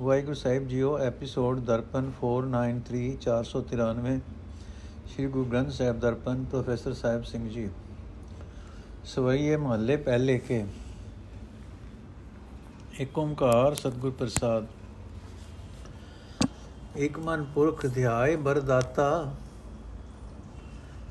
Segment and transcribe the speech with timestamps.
[0.00, 4.14] ਵਾਹਿਗੁਰੂ ਸਾਹਿਬ ਜੀਓ, episode Darpan 493 493
[5.06, 7.68] Sri Guru Granth Sahib Darpan, professor Sahib Singh ji.
[9.04, 10.64] ਸਵਈਏ ਮਹੱਲੇ ਪਹਿਲੇ ਕੇ
[13.00, 14.66] ਏਕ ਓੰਕਾਰ ਸਤਿਗੁਰ ਪ੍ਰਸਾਦ,
[16.96, 19.08] ਇਕ ਮਨ ਪੁਰਖ ਧਿਆਏ ਬਰਦਾਤਾ,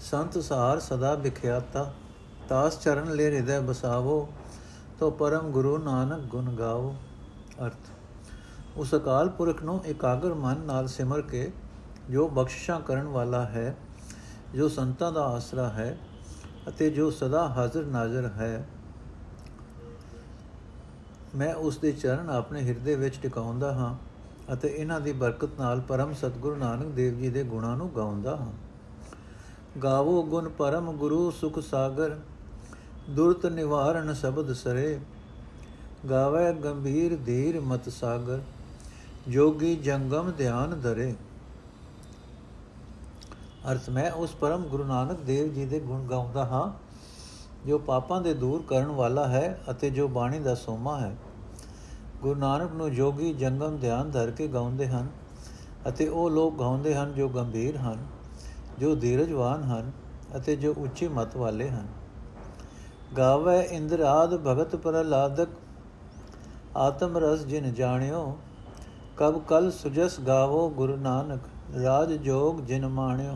[0.01, 1.91] ਸੰਤ ਸਾਰ ਸਦਾ ਵਿਖਿਆਤਾ,
[2.49, 4.27] ਤਾਸ ਚਰਨ ਲੈ ਹਿਰਦੈ ਬਸਾਵੋ,
[4.99, 6.95] ਤੋ ਪਰਮ ਗੁਰੂ ਨਾਨਕ ਗੁਣ ਗਾਵੋ,
[7.65, 7.92] ਅਰਥ।
[8.77, 11.51] ਉਸ ਅਕਾਲ ਪੁਰਖ ਨੂੰ ਇਕਾਗਰ ਮਨ ਨਾਲ ਸਿਮਰ ਕੇ
[12.09, 13.75] ਜੋ ਬਖਸ਼ਿਸ਼ਾਂ ਕਰਨ ਵਾਲਾ ਹੈ,
[14.55, 15.97] ਜੋ ਸੰਤਾਂ ਦਾ ਆਸਰਾ ਹੈ
[16.67, 18.65] ਅਤੇ ਜੋ ਸਦਾ ਹਾਜ਼ਰ ਨਾਜ਼ਰ ਹੈ।
[21.35, 23.95] ਮੈਂ ਉਸ ਦੇ ਚਰਨ ਆਪਣੇ ਹਿਰਦੇ ਵਿੱਚ ਟਿਕਾਉਂਦਾ ਹਾਂ
[24.53, 28.51] ਅਤੇ ਇਹਨਾਂ ਦੀ ਬਰਕਤ ਨਾਲ ਪਰਮ ਸਤਿਗੁਰੂ ਨਾਨਕ ਦੇਵ ਜੀ ਦੇ ਗੁਣਾਂ ਨੂੰ ਗਾਉਂਦਾ ਹਾਂ।
[29.83, 32.15] ਗਾਵੋ ਗੁਣ ਪਰਮ ਗੁਰੂ ਸੁਖ ਸਾਗਰ,
[33.09, 34.99] ਦੁਰਤ ਨਿਵਾਰਨ ਸ਼ਬਦ ਸਰੇ,
[36.09, 38.41] ਗਾਵੇ ਗੰਭੀਰ ਧੀਰ ਮਤ ਸਾਗਰ।
[39.29, 41.15] ਜੋਗੀ ਜੰਗਮ ਧਿਆਨ ਧਰੇ।
[43.71, 46.71] ਅਰਥ, ਮੈਂ ਉਸ ਪਰਮ ਗੁਰੂ ਨਾਨਕ ਦੇਵ ਜੀ ਦੇ ਗੁਣ ਗਾਉਂਦਾ ਹਾਂ,
[47.67, 51.15] ਜੋ ਪਾਪਾਂ ਦੇ ਦੂਰ ਕਰਨ ਵਾਲਾ ਹੈ ਅਤੇ ਜੋ ਬਾਣੀ ਦਾ ਸੋਮਾ ਹੈ।
[52.21, 55.07] ਗੁਰੂ ਨਾਨਕ ਨੂੰ ਜੋਗੀ ਜੰਗਮ ਧਿਆਨ ਧਰ ਕੇ ਗਾਉਂਦੇ ਹਨ
[55.87, 58.05] ਅਤੇ ਉਹ ਲੋਕ ਗਾਉਂਦੇ ਹਨ ਜੋ ਗੰਭੀਰ ਹਨ,
[58.79, 59.91] ਜੋ ਧੀਰਜਵਾਨ ਹਨ
[60.37, 61.87] ਅਤੇ ਜੋ ਉੱਚੀ ਮਤ ਵਾਲੇ ਹਨ।
[63.17, 65.47] ਗਾਵੇ ਇੰਦਰਾਦ ਭਗਤ ਪ੍ਰਲਾਦਕ
[66.77, 68.37] ਆਤਮ ਰਸ ਜਿਨ ਜਾਣਿਓ
[69.23, 71.41] ਕਬ ਕਲ ਸੁਜਸ ਗਾਵੋ ਗੁਰੂ ਨਾਨਕ,
[71.83, 73.33] ਰਾਜ ਜੋਗ ਜਿਨ ਮਾਣਿਓ।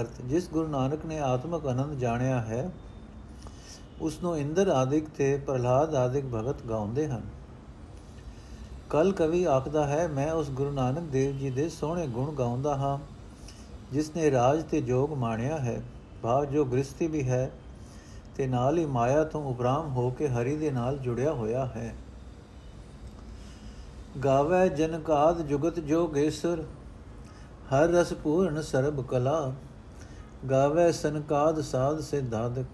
[0.00, 2.70] ਅਰਥ, ਜਿਸ ਗੁਰੂ ਨਾਨਕ ਨੇ ਆਤਮਕ ਆਨੰਦ ਜਾਣਿਆ ਹੈ
[4.00, 7.22] ਉਸ ਨੂੰ ਇੰਦਰ ਆਦਿਕ ਤੇ ਪ੍ਰਹਲਾਦ ਆਦਿਕ ਭਗਤ ਗਾਉਂਦੇ ਹਨ।
[8.90, 12.98] ਕਲ ਕਵੀ ਆਖਦਾ ਹੈ, ਮੈਂ ਉਸ ਗੁਰੂ ਨਾਨਕ ਦੇਵ ਜੀ ਦੇ ਸੋਹਣੇ ਗੁਣ ਗਾਉਂਦਾ ਹਾਂ,
[13.92, 15.82] ਜਿਸ ਨੇ ਰਾਜ ਤੇ ਜੋਗ ਮਾਣਿਆ ਹੈ।
[16.22, 17.50] ਭਾਵ, ਜੋ ਗ੍ਰਸਤੀ ਵੀ ਹੈ,
[18.36, 21.94] ਤੇ ਨਾਲ ਹੀ ਮਾਇਆ ਤੋਂ ਉਪਰਾਮ ਹੋ ਕੇ ਹਰੀ ਦੇ ਨਾਲ ਜੁੜਿਆ ਹੋਇਆ ਹੈ।
[24.24, 26.62] ਗਾਵੇ ਜਨਕਾਦ ਜੁਗਤ ਜੋਗੇਸ਼ਰ
[27.72, 29.52] ਹਰ ਰਸ ਪੂਰਨ ਸਰਬ ਕਲਾ।
[30.50, 32.64] ਗਾਵੇ ਸੰਕਾਦ ਸਾਧ ਸਿਧਾਦਕ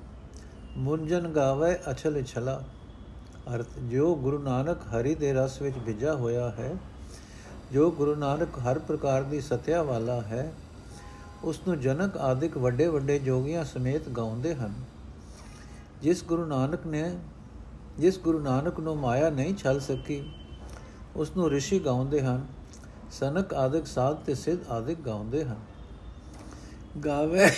[0.77, 2.63] ਮੁੰਜਨ ਗਾਵੇ ਅਛਲ ਛਲਾ।
[3.55, 6.75] ਅਰਥ, ਜੋ ਗੁਰੂ ਨਾਨਕ ਹਰੀ ਦੇ ਰਸ ਵਿੱਚ ਭਿੱਜਾ ਹੋਇਆ ਹੈ,
[7.73, 10.53] ਜੋ ਗੁਰੂ ਨਾਨਕ ਹਰ ਪ੍ਰਕਾਰ ਦੀ ਸਤਿਆ ਵਾਲਾ ਹੈ
[11.45, 14.75] ਉਸ ਨੂੰ ਜਨਕ ਆਦਿਕ ਵੱਡੇ ਵੱਡੇ ਜੋਗੀਆਂ ਸਮੇਤ ਗਾਉਂਦੇ ਹਨ।
[16.03, 17.19] ਜਿਸ ਗੁਰੂ ਨਾਨਕ ਨੇ,
[17.99, 20.23] ਜਿਸ ਗੁਰੂ ਨਾਨਕ ਨੂੰ ਮਾਇਆ ਨਹੀਂ ਛਲ ਸਕੀ
[21.17, 22.47] ਉਸ ਨੂੰ ઋષਿ ਗਾਉਂਦੇ ਹਨ,
[23.11, 25.57] ਸਨਕ ਆਦਿਕ ਸਾਧ ਤੇ ਸਿੱਧ ਆਦਿਕ ਗਾਉਂਦੇ ਹਨ।
[27.07, 27.49] ਗਾਵੇ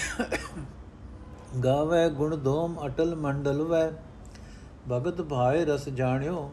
[1.64, 3.90] ਗਾਵੇ ਗੁਣ ਦੋਮ ਅਟਲ ਮੰਡਲ ਵੈ
[4.90, 6.50] ਭਗਤ ਭਾਏ ਰਸ ਜਾਣਿਓ,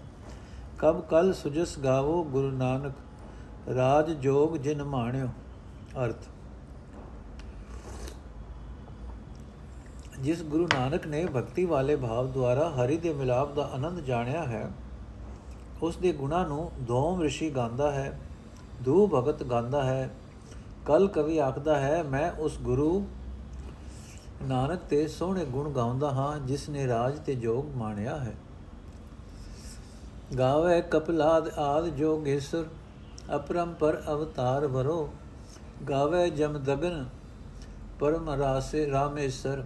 [0.80, 2.94] ਕਬ ਕਲ ਸੁਜਸ ਗਾਵੋ ਗੁਰੂ ਨਾਨਕ,
[3.70, 5.28] ਰਾਜ ਜੋਗ ਜਿਨ ਮਾਣਿਓ,
[6.06, 6.30] ਅਰਥ।
[10.20, 14.70] ਜਿਸ ਗੁਰੂ ਨਾਨਕ ਨੇ ਭਗਤੀ ਵਾਲੇ ਭਾਵ ਦੁਆਰਾ ਹਰੀ ਦੇ ਮਿਲਾਪ ਦਾ ਆਨੰਦ ਜਾਣਿਆ ਹੈ
[15.82, 18.20] ਉਸ ਦੇ ਗੁਣਾ ਨੂੰ ਦੋਮ ઋષਿ ਗਾਉਂਦਾ ਹੈ
[18.82, 20.10] ਦੂ ਭਗਤ ਗਾਉਂਦਾ ਹੈ,
[20.86, 23.08] ਕਲ ਕਵੀ ਆਖਦਾ ਹੈ, ਮੈਂ ਉਸ ਗੁਰੂ
[24.42, 28.34] ਨਾਨਕ ਤੇ ਸੋਹਣੇ ਗੁਣ ਗਾਉਂਦਾ ਹਾਂ, ਜਿਸ ਨੇ ਰਾਜ ਤੇ ਜੋਗ ਮਾਣਿਆ ਹੈ।
[30.38, 32.66] ਗਾਵੇ ਕਪਿਲਾਦ ਆਦ ਜੋਗੇਸ਼ਰ
[33.36, 35.10] ਅਪਰੰਪਰ ਅਵਤਾਰ ਵਰੋ।
[35.90, 37.06] ਗਾਵੇ ਜਮ ਦਗਨ,
[38.00, 39.64] ਪਰਮ ਰਾਸੇ ਰਾਮੇਸ਼ਰ।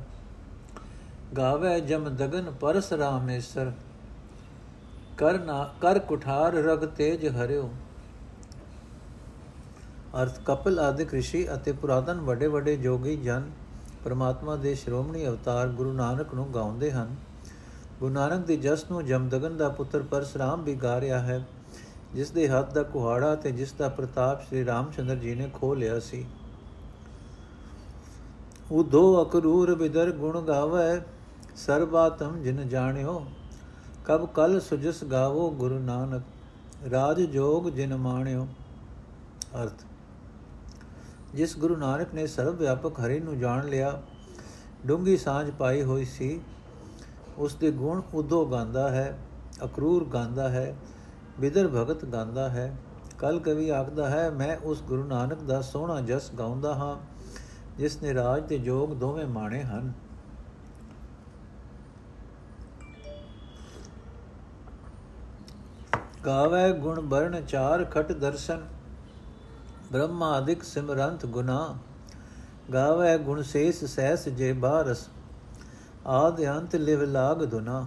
[1.38, 3.72] ਗਾਵੇ ਜਮ ਦਗਨ, ਪਰਸ ਰਾਮੇਸ਼ਰ।
[5.18, 7.70] ਕਰ ਨਾ, ਕਰ ਕੁਠਾਰ ਰਗ ਤੇਜ ਹਰਿਓ।
[10.22, 13.50] ਅਰਥ, ਕਪਿਲ ਆਦਿਕ ઋષਿ ਅਤੇ ਪੁਰਾਤਨ ਵੱਡੇ ਵੱਡੇ ਜੋਗੀ ਜਨ
[14.03, 17.16] ਪਰਮਾਤਮਾ ਦੇ ਸ਼੍ਰੋਮਣੀ ਅਵਤਾਰ ਗੁਰੂ ਨਾਨਕ ਨੂੰ ਗਾਉਂਦੇ ਹਨ।
[18.00, 21.46] ਗੁਰੂ ਨਾਨਕ ਦੇ ਜਸ ਨੂੰ ਜਮਦਗਨ ਦਾ ਪੁੱਤਰ ਪਰਸ਼ਰਾਮ ਵੀ ਗਾ ਰਿਹਾ ਹੈ,
[22.16, 26.00] ਜਿਸ ਦੇ ਹੱਥ ਦਾ ਕੁਹਾੜਾ ਤੇ ਜਿਸ ਦਾ ਪ੍ਰਤਾਪ ਸ੍ਰੀ ਰਾਮਚੰਦਰ ਜੀ ਨੇ ਖੋ ਲਿਆ
[26.00, 26.26] ਸੀ।
[28.72, 31.02] ਉਦੋ ਅਕਰੂਰ ਬਿਦਰ ਗੁਣ ਗਾਵੇ
[31.56, 33.26] ਸਰਬਾਤਮ ਜਿਨ ਜਾਣਿਓ।
[34.06, 36.24] ਕਬ ਕਲ ਸੁਜਸ ਗਾਵੋ ਗੁਰੂ ਨਾਨਕ,
[36.92, 38.48] ਰਾਜ ਜੋਗ ਜਿਨ ਮਾਣਿਓ।
[39.62, 39.84] ਅਰਥ,
[41.36, 44.02] ਜਿਸ ਗੁਰੂ ਨਾਨਕ ਨੇ ਸਰਵ ਵਿਆਪਕ ਹਰੀ ਨੂੰ ਜਾਣ ਲਿਆ
[44.86, 46.40] ਡੂੰਗੀ ਸਾਂਝ ਪਾਈ ਹੋਈ ਸੀ
[47.38, 49.18] ਉਸ ਦੇ ਗੁਣ ਉਦੋਂ ਗਾਉਂਦਾ ਹੈ,
[49.66, 50.76] ਅਕਰੂਰ ਗਾਉਂਦਾ ਹੈ,
[51.40, 52.76] ਬਿਦਰ ਭਗਤ ਗਾਉਂਦਾ ਹੈ।
[53.20, 56.96] ਕਲ ਕਵੀ ਆਖਦਾ ਹੈ, ਮੈਂ ਉਸ ਗੁਰੂ ਨਾਨਕ ਦਾ ਸੋਹਣਾ ਜਸ ਗਾਉਂਦਾ ਹਾਂ,
[57.78, 59.91] ਜਿਸ ਨੇ ਰਾਜ ਤੇ ਜੋਗ ਦੋਵੇਂ ਮਾਣੇ ਹਨ।
[66.26, 68.62] ਗਾਵੇ ਗੁਣ ਬਰਨ ਚਾਰ ਖਟ ਦਰਸ਼ਨ
[69.92, 71.76] ਬ੍ਰਹਮਾ ਆਦਿਕ ਸਿਮਰੰਤ ਗੁਨਾ
[72.74, 75.08] ਗਾਵੇ ਗੁਣ ਸੇਸ ਸਹਿਸ ਜੇ ਬਾਰਸ,
[76.08, 77.86] ਆਦ ਅੰਤ ਲਿਵ ਲਾਗ ਦੁਨਾ।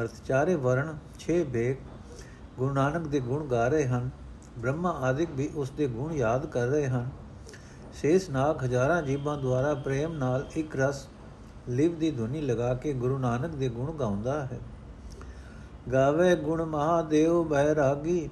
[0.00, 1.80] ਅਰਥ ਚਾਰੇ ਵਰਣ, ਛੇ ਬੇਕ,
[2.58, 4.10] ਗੁਰੂ ਨਾਨਕ ਦੇ ਗੁਣ ਗਾ ਰਹੇ ਹਨ।
[4.58, 7.10] ਬ੍ਰਹਮਾ ਆਦਿਕ ਵੀ ਉਸ ਦੇ ਗੁਣ ਯਾਦ ਕਰ ਰਹੇ ਹਨ।
[7.92, 11.06] ਸੇਸ ਨਾਗ ਹਜ਼ਾਰਾਂ ਜੀਵਾਂ ਦੁਆਰਾ ਪ੍ਰੇਮ ਨਾਲ ਇੱਕ ਰਸ
[11.68, 14.58] ਲਿਵ ਦੀ ਧੁਨੀ ਲਗਾ ਕੇ ਗੁਰੂ ਨਾਨਕ ਦੇ ਗੁਣ ਗਾਉਂਦਾ ਹੈ।
[15.92, 18.30] ਗਾਵੇ ਗੁਣ ਮਹਾਦੇਵ ਬੈਰਾਗੀ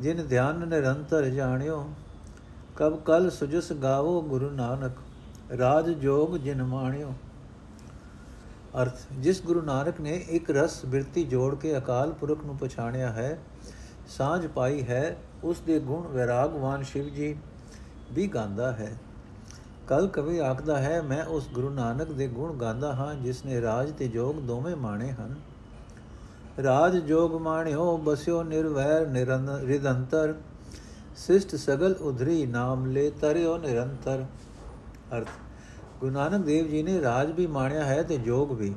[0.00, 1.84] ਜਿਨ ਧਿਆਨ ਨਿਰੰਤਰ ਜਾਣਿਓ।
[2.76, 4.92] ਕਬ ਕਲ ਸੁਜਸ ਗਾਵੋ ਗੁਰੂ ਨਾਨਕ,
[5.58, 7.12] ਰਾਜ ਜੋਗ ਜਿਨ ਮਾਣਿਓ।
[8.82, 13.38] ਅਰਥ, ਜਿਸ ਗੁਰੂ ਨਾਨਕ ਨੇ ਇੱਕ ਰਸ ਬਿਰਤੀ ਜੋੜ ਕੇ ਅਕਾਲ ਪੁਰਖ ਨੂੰ ਪਛਾਣਿਆ ਹੈ,
[14.08, 17.36] ਸਾਂਝ ਪਾਈ ਹੈ, ਉਸ ਦੇ ਗੁਣ ਵਿਰਾਗਵਾਨ ਸ਼ਿਵ ਜੀ
[18.12, 18.92] ਵੀ ਗਾਉਂਦਾ ਹੈ।
[19.88, 23.92] ਕਲ ਕਵੀ ਆਖਦਾ ਹੈ, ਮੈਂ ਉਸ ਗੁਰੂ ਨਾਨਕ ਦੇ ਗੁਣ ਗਾਉਂਦਾ ਹਾਂ, ਜਿਸ ਨੇ ਰਾਜ
[23.92, 25.34] ਤੇ ਜੋਗ ਦੋਵੇਂ ਮਾਣੇ ਹਨ।
[26.62, 30.34] ਰਾਜ ਜੋਗ ਮਾਣਿਓ, ਬਸਿਓ ਨਿਰਵੈਰ ਨਿਰੰਤਰ
[31.16, 34.24] ਸਿਸ਼ਟ ਸਗਲ ਉਧਰੀ ਨਾਮ ਲੈ ਤਰਿਓ ਨਿਰੰਤਰ।
[35.16, 35.28] ਅਰਥ,
[36.00, 38.74] ਗੁਰੂ ਨਾਨਕ ਦੇਵ ਜੀ ਨੇ ਰਾਜ ਵੀ ਮਾਣਿਆ ਹੈ ਤੇ ਜੋਗ ਵੀ।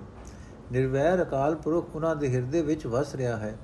[0.72, 3.56] ਨਿਰਵੈਰ ਅਕਾਲ ਪੁਰਖ ਉਹਨਾਂ ਦੇ ਹਿਰਦੇ ਵਿੱਚ ਵਸ ਰਿਹਾ ਹੈ।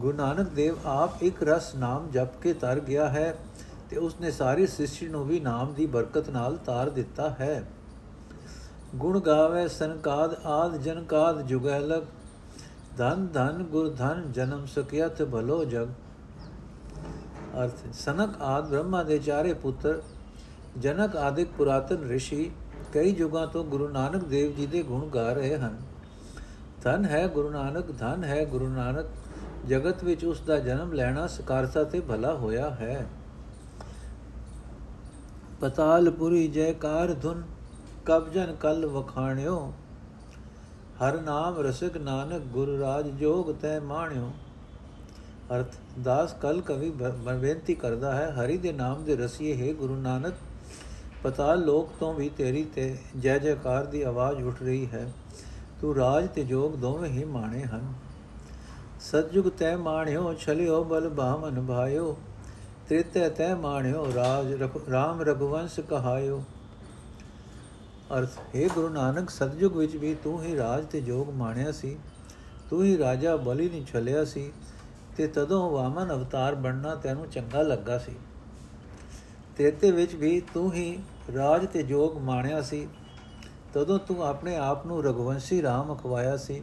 [0.00, 3.34] ਗੁਰੂ ਨਾਨਕ ਦੇਵ ਆਪ ਇੱਕ ਰਸ ਨਾਮ ਜਪ ਕੇ ਤਰ ਗਿਆ ਹੈ
[3.90, 7.64] ਤੇ ਉਸਨੇ ਸਾਰੀ ਸ੍ਰਿਸ਼ਟੀ ਨੂੰ ਵੀ ਨਾਮ ਦੀ ਬਰਕਤ ਨਾਲ ਤਾਰ ਦਿੱਤਾ ਹੈ।
[8.94, 12.04] ਗੁਣ ਗਾਵੇ ਸੰਕਾਦ ਆਦ ਜਨਕਾਦ ਜੁਗਹਿਲਕ
[12.98, 15.88] ਧਨ ਧਨ, ਗੁਰ, ਧਨ, ਜਨਮ ਸਕਿਆ ਤੇ ਭਲੋ ਜਗ।
[17.62, 20.02] ਅਰਥ, ਸਨਕ ਆਦ ਬ੍ਰਹਮਾ ਦੇ ਚਾਰੇ ਪੁੱਤਰ,
[20.78, 22.50] ਜਨਕ ਆਦਿਕ ਪੁਰਾਤਨ ઋષਿ
[22.92, 25.76] ਕਈ ਯੁਗਾਂ ਤੋਂ ਗੁਰੂ ਨਾਨਕ ਦੇਵ ਜੀ ਦੇ ਗੁਣ ਗਾ ਰਹੇ ਹਨ।
[26.82, 29.06] ਧਨ ਹੈ ਗੁਰੂ ਨਾਨਕ, ਧਨ ਹੈ ਗੁਰੂ ਨਾਨਕ,
[29.66, 33.06] ਜਗਤ ਵਿੱਚ ਉਸ ਦਾ ਜਨਮ ਲੈਣਾ ਸਕਾਰਤਾ ਤੇ ਭਲਾ ਹੋਇਆ ਹੈ।
[35.60, 37.42] ਪਤਾਲਪੁਰੀ ਜੈਕਾਰ ਧੁਨ,
[38.06, 39.72] ਕਬ ਜਨ ਕਲ ਵਖਾਣਿਓ
[40.98, 44.30] ਹਰ ਨਾਮ ਰਸਿਕ ਨਾਨਕ ਗੁਰੂ ਰਾਜ ਜੋਗ ਤੈ ਮਾਣਿਓ।
[45.54, 50.34] ਅਰਥ, ਦਾਸ ਕਲ ਕਵੀ ਬੇਨਤੀ ਕਰਦਾ ਹੈ, ਹਰੀ ਦੇ ਨਾਮ ਦੇ ਰਸੀਏ, ਹੈ ਗੁਰੂ ਨਾਨਕ,
[51.22, 55.06] ਪਤਾਲ ਲੋਕ ਤੋਂ ਵੀ ਤੇਰੀ ਤੇ ਜੈ ਜੈਕਾਰ ਦੀ ਆਵਾਜ਼ ਉੱਠ ਰਹੀ ਹੈ।
[55.80, 57.92] ਤੂੰ ਰਾਜ ਤੇ ਜੋਗ ਦੋਵੇਂ ਹੀ ਮਾਣੇ ਹਨ।
[59.00, 62.16] ਸਤਜੁਗ ਤੈ ਮਾਣਿਓ, ਛਲਿਓ ਬਲ ਬਾਮਨ ਭਾਇਓ।
[62.88, 64.52] ਤ੍ਰਿਤੈ ਤੈ ਮਾਣਿਓ, ਰਾਜ
[64.90, 66.42] ਰਾਮ ਰਘੁਵੰਸ਼ ਕਹਾਇਓ।
[68.16, 71.98] ਅਰਥ, ਹੈ ਗੁਰੂ ਨਾਨਕ ਸਤਜੁਗ ਵਿੱਚ ਵੀ ਤੂੰ ਹੀ ਰਾਜ ਤੇ ਜੋਗ ਮਾਣਿਆ ਸੀ।
[72.70, 74.52] ਤੂੰ ਹੀ ਰਾਜਾ ਬਲੀ ਨਹੀਂ ਛਲਿਆ ਸੀ
[75.16, 78.16] ਤੇ ਤਦੋਂ ਵਾਮਨ ਅਵਤਾਰ ਬਣਨਾ ਤੈਨੂੰ ਚੰਗਾ ਲੱਗਾ ਸੀ।
[79.56, 80.98] ਤੇਤੇ ਵਿੱਚ ਵੀ ਤੂੰ ਹੀ
[81.34, 82.88] ਰਾਜ ਤੇ ਜੋਗ ਮਾਣਿਆ ਸੀ।
[83.74, 86.62] ਤਦੋਂ ਤੂੰ ਆਪਣੇ ਆਪ ਨੂੰ ਰਗਵੰਸ਼ੀ ਰਾਮ ਅਖਵਾਇਆ ਸੀ।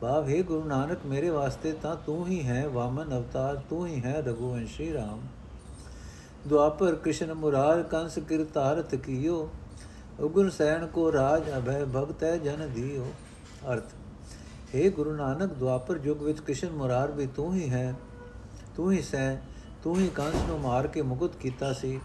[0.00, 4.20] ਭਾਵ ਹੈ ਗੁਰੂ ਨਾਨਕ, ਮੇਰੇ ਵਾਸਤੇ ਤਾਂ ਤੂੰ ਹੀ ਹੈ ਵਾਮਨ ਅਵਤਾਰ, ਤੂੰ ਹੀ ਹੈ
[4.20, 5.20] ਰਗਵੰਸ਼ੀ ਰਾਮ।
[6.48, 9.50] ਦੁਆਪਰ ਕ੍ਰਿਸ਼ਨ ਮੁਰਾਰ ਕੰਸ ਕਿਰਤਾਰਤ ਕੀਓ
[10.20, 13.12] ਉਗੁਰ ਸੈਣ ਕੋ ਰਾਜ ਅਭੈ ਭਗਤੈ ਜਨ ਦੀਓ
[13.72, 13.84] ਅਰਥ।
[14.74, 17.94] हे ਗੁਰੂ ਨਾਨਕ, ਦੁਆਪਰ ਯੁਗ ਵਿੱਚ ਕ੍ਰਿਸ਼ਨ ਮੁਰਾਰ ਵੀ ਤੂੰ ਹੀ ਹੈ।
[18.76, 19.36] ਤੂੰ ਹੀ ਸੈ,
[19.82, 22.00] ਤੂੰ ਹੀ ਕੰਸ ਨੂੰ ਮਾਰ ਕੇ ਮੁਕਤ ਕੀਤਾ ਸੀ।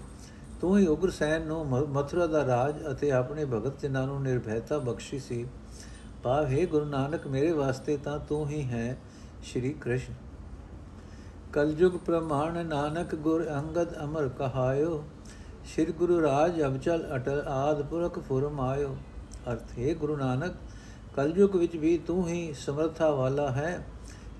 [0.62, 5.20] ਤੂੰ ਹੀ ਉਗਰ ਸੈਨ ਨੂੰ ਮਥੁਰਾ ਦਾ ਰਾਜ ਅਤੇ ਆਪਣੇ ਭਗਤ ਜਨਾਂ ਨੂੰ ਨਿਰਭੈਤਾ ਬਖਸ਼ੀ
[5.20, 5.46] ਸੀ।
[6.24, 8.98] ਭਾਵ ਹੈ ਗੁਰੂ ਨਾਨਕ, ਮੇਰੇ ਵਾਸਤੇ ਤਾਂ ਤੂੰ ਹੀ ਹੈ
[9.44, 10.14] ਸ਼੍ਰੀ ਕ੍ਰਿਸ਼ਨ।
[11.54, 15.04] ਕਲਯੁਗ ਪ੍ਰਮਾਣ ਨਾਨਕ, ਗੁਰ ਅੰਗਦ ਅਮਰ ਕਹਾਇਓ।
[15.68, 18.96] ਸ਼੍ਰੀ ਗੁਰੂ ਰਾਜ ਅਬਚਲ ਅਟਲ ਆਦ ਪੁਰਖ ਫੁਰਮਾਇਓ
[19.52, 20.54] ਅਰਥ, ਹੈ ਗੁਰੂ ਨਾਨਕ,
[21.16, 23.86] ਕਲਯੁਗ ਵਿੱਚ ਵੀ ਤੂੰ ਹੀ ਸਮਰਥਾ ਵਾਲਾ ਹੈ।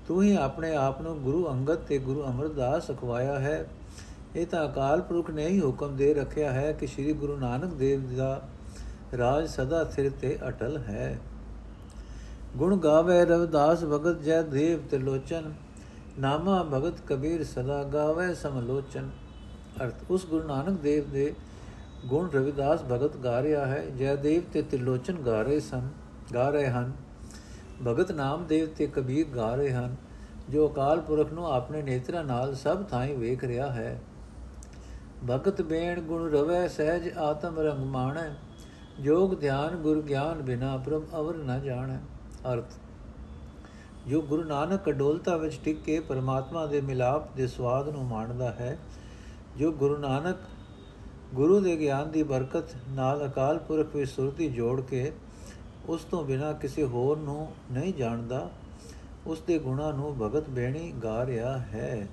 [0.08, 3.68] ਤੂੰ ਹੀ ਆਪਣੇ ਆਪ ਨੂੰ ਗੁਰੂ ਅੰਗਦ ਤੇ ਗੁਰੂ ਅਮਰਦਾਸ ਅਖਵਾਇਆ ਹੈ।
[4.36, 8.16] ਇਹ ਤਾਂ ਅਕਾਲ ਪੁਰਖ ਨੇ ਹੀ ਹੁਕਮ ਦੇ ਰੱਖਿਆ ਹੈ ਕਿ ਸ੍ਰੀ ਗੁਰੂ ਨਾਨਕ ਦੇਵ
[8.16, 8.48] ਦਾ
[9.18, 11.18] ਰਾਜ ਸਦਾ ਸਿਰ ਤੇ ਅਟਲ ਹੈ।
[12.56, 15.52] ਗੁਣ ਗਾਵੇ ਰਵਿਦਾਸ ਭਗਤ ਜੈ ਦੇਵ ਤੇ ਲੋਚਨ
[16.18, 19.10] ਨਾਮਾ ਭਗਤ ਕਬੀਰ ਸਦਾ ਗਾਵੇ ਸਮਲੋਚਨ।
[19.82, 21.32] ਅਰਥ, ਉਸ ਗੁਰੂ ਨਾਨਕ ਦੇਵ ਦੇ
[22.06, 25.88] ਗੁਣ ਰਵਿਦਾਸ ਭਗਤ ਗਾ ਰਿਹਾ ਹੈ ਜੈ ਦੇਵ ਤੇ ਤਿਲੋਚਨ ਗਾ ਰਹੇ ਸਨ,
[26.34, 26.92] ਗਾ ਰਹੇ ਹਨ।
[27.84, 29.96] ਭਗਤ ਨਾਮਦੇਵ ਤੇ ਕਬੀਰ ਗਾ ਰਹੇ ਹਨ,
[30.50, 34.00] ਜੋ ਅਕਾਲ ਪੁਰਖ ਨੂੰ ਆਪਣੇ ਨੇਤਰਾਂ ਨਾਲ ਸਭ ਥਾਈਂ ਵੇਖ ਰਿਹਾ ਹੈ।
[35.30, 38.30] ਭਗਤ ਬੇਣ ਗੁਣ ਰਵੈ, ਸਹਿਜ ਆਤਮ ਰੰਗ ਮਾਣੈ,
[39.00, 41.98] ਜੋਗ ਧਿਆਨ ਗੁਰ ਗਿਆਨ ਬਿਨਾ ਪ੍ਰਭ ਅਵਰ ਨ ਜਾਣੈ।
[42.52, 42.72] ਅਰਥ,
[44.08, 48.76] ਜੋ ਗੁਰੂ ਨਾਨਕ ਅਡੋਲਤਾ ਵਿੱਚ ਟਿਕ ਕੇ ਪਰਮਾਤਮਾ ਦੇ ਮਿਲਾਪ ਦੇ ਸਵਾਦ ਨੂੰ ਮਾਣਦਾ ਹੈ
[49.58, 50.36] ਜੋ ਗੁਰੂ ਨਾਨਕ
[51.34, 55.12] ਗੁਰੂ ਦੇ ਗਿਆਨ ਦੀ ਬਰਕਤ ਨਾਲ ਅਕਾਲ ਪੁਰਖ ਵਿੱਚ ਸੁਰਤੀ ਜੋੜ ਕੇ
[55.88, 58.50] ਉਸ ਤੋਂ ਬਿਨਾ ਕਿਸੇ ਹੋਰ ਨੂੰ ਨਹੀਂ ਜਾਣਦਾ,
[59.26, 62.08] ਉਸ ਦੇ ਗੁਣਾ ਨੂੰ ਭਗਤ ਬੇਣੀ ਗਾ ਰਿਹਾ ਹੈ।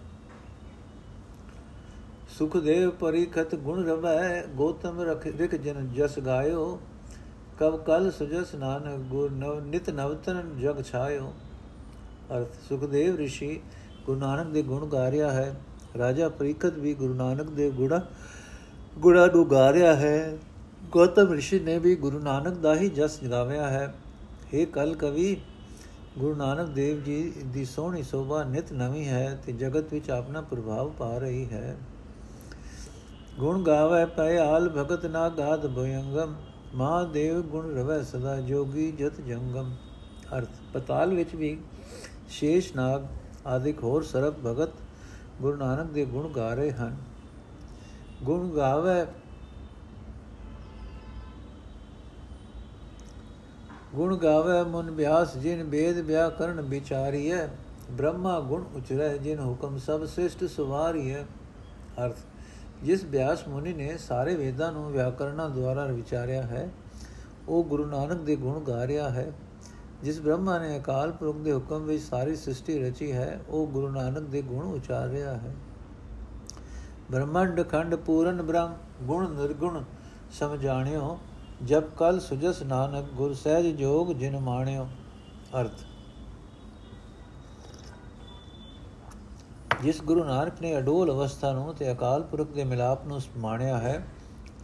[2.37, 6.79] ਸੁਖਦੇਵ ਪਰਿਖਤ ਗੁਣ ਰਵੈ, ਗੋਤਮ ਰਖ ਰਿਕ ਜਨ ਜਸ ਗਾਇਓ,
[7.59, 11.33] ਕਬ ਕਲ ਸੁਜਸ ਨਾਨਕ ਗੁਰ ਨਵ ਨਿਤ ਨਵਤਨ ਜਗ ਛਾਇਓ।
[12.37, 13.59] ਅਰਥ, ਸੁਖਦੇਵ ઋષਿ
[14.05, 15.55] ਗੁਰੂ ਨਾਨਕ ਦੇ ਗੁਣ ਗਾ ਰਿਹਾ ਹੈ।
[15.97, 18.01] ਰਾਜਾ ਪਰਿਖਤ ਵੀ ਗੁਰੂ ਨਾਨਕ ਦੇ ਗੁਣਾ
[18.97, 20.37] ਗੁਣਾ ਨੂੰ ਗਾ ਰਿਹਾ ਹੈ।
[20.91, 23.93] ਗੌਤਮ ઋષਿ ਨੇ ਵੀ ਗੁਰੂ ਨਾਨਕ ਦਾ ਹੀ ਜਸ ਗਾਵਿਆ ਹੈ।
[24.53, 25.37] ਇਹ ਕਲ ਕਵੀ,
[26.17, 30.89] ਗੁਰੂ ਨਾਨਕ ਦੇਵ ਜੀ ਦੀ ਸੋਹਣੀ ਸੋਭਾ ਨਿਤ ਨਵੀਂ ਹੈ ਤੇ ਜਗਤ ਵਿੱਚ ਆਪਣਾ ਪ੍ਰਭਾਵ
[30.89, 31.77] ਪਾ ਰਹੀ ਹੈ।
[33.39, 36.35] ਗੁਣ ਗਾਵੇ ਪੈ ਹਾਲ ਭਗਤ ਨਾ ਗਾਦ ਭਯੰਗਮ,
[36.75, 39.75] ਮਹਾਦੇਵ ਗੁਣ ਰਵੈ ਸਦਾ ਜੋਗੀ ਜਤ ਜੰਗਮ।
[40.37, 41.57] ਅਰਥ, ਪਤਾਲ ਵਿੱਚ ਵੀ
[42.29, 43.01] ਸ਼ੇਸ਼ ਨਾਗ
[43.47, 44.69] ਆਦਿਕ ਹੋਰ ਸਰਬ ਭਗਤ
[45.41, 46.95] ਗੁਰੂ ਨਾਨਕ ਦੇ ਗੁਣ ਗਾ ਰਹੇ ਹਨ।
[48.23, 49.05] ਗੁਣ ਗਾਵੇ
[53.95, 57.47] ਗੁਣ ਗਾਵੇ ਮਨ ਬਿਆਸ, ਜਿਨ ਬੇਦ ਬਿਆ ਕਰਨ ਵਿਚਾਰੀਐ,
[57.91, 61.23] ਬ੍ਰਹਮਾ ਗੁਣ ਉਚਰੈ, ਜਿਨ ਹੁਕਮ ਸਭ ਸ੍ਰਿਸ਼ਟ ਸੁਵਾਰੀਐ।
[62.05, 62.15] ਅਰਥ,
[62.83, 66.69] ਜਿਸ ਬਿਆਸ ਮੁਨੀ ਨੇ ਸਾਰੇ ਵੇਦਾਂ ਨੂੰ ਵਿਆਕਰਣਾ ਦੁਆਰਾ ਵਿਚਾਰਿਆ ਹੈ,
[67.47, 69.31] ਉਹ ਗੁਰੂ ਨਾਨਕ ਦੇ ਗੁਣ ਗਾ ਰਿਹਾ ਹੈ।
[70.03, 74.29] ਜਿਸ ਬ੍ਰਹਮਾ ਨੇ ਅਕਾਲ ਪੁਰਖ ਦੇ ਹੁਕਮ ਵਿੱਚ ਸਾਰੀ ਸ੍ਰਿਸ਼ਟੀ ਰਚੀ ਹੈ, ਉਹ ਗੁਰੂ ਨਾਨਕ
[74.29, 75.53] ਦੇ ਗੁਣ ਉਚਾਰ ਰਿਹਾ ਹੈ।
[77.11, 79.83] ਬ੍ਰਹਮੰਡ ਖੰਡ ਪੂਰਨ ਬ੍ਰਹਮ, ਗੁਣ ਨਿਰਗੁਣ
[80.31, 81.17] ਸਮਝਾਣਿਓ
[81.63, 84.87] ਜਬ ਕਲ ਸੁਜਸ ਨਾਨਕ, ਗੁਰ ਸਹਿਜ ਜੋਗ ਜਿਨ ਮਾਣਿਓ,
[85.61, 85.83] ਅਰਥ।
[89.81, 94.05] ਜਿਸ ਗੁਰੂ ਨਾਨਕ ਨੇ ਅਡੋਲ ਅਵਸਥਾ ਨੂੰ ਤੇ ਅਕਾਲ ਪੁਰਖ ਦੇ ਮਿਲਾਪ ਨੂੰ ਮਾਣਿਆ ਹੈ,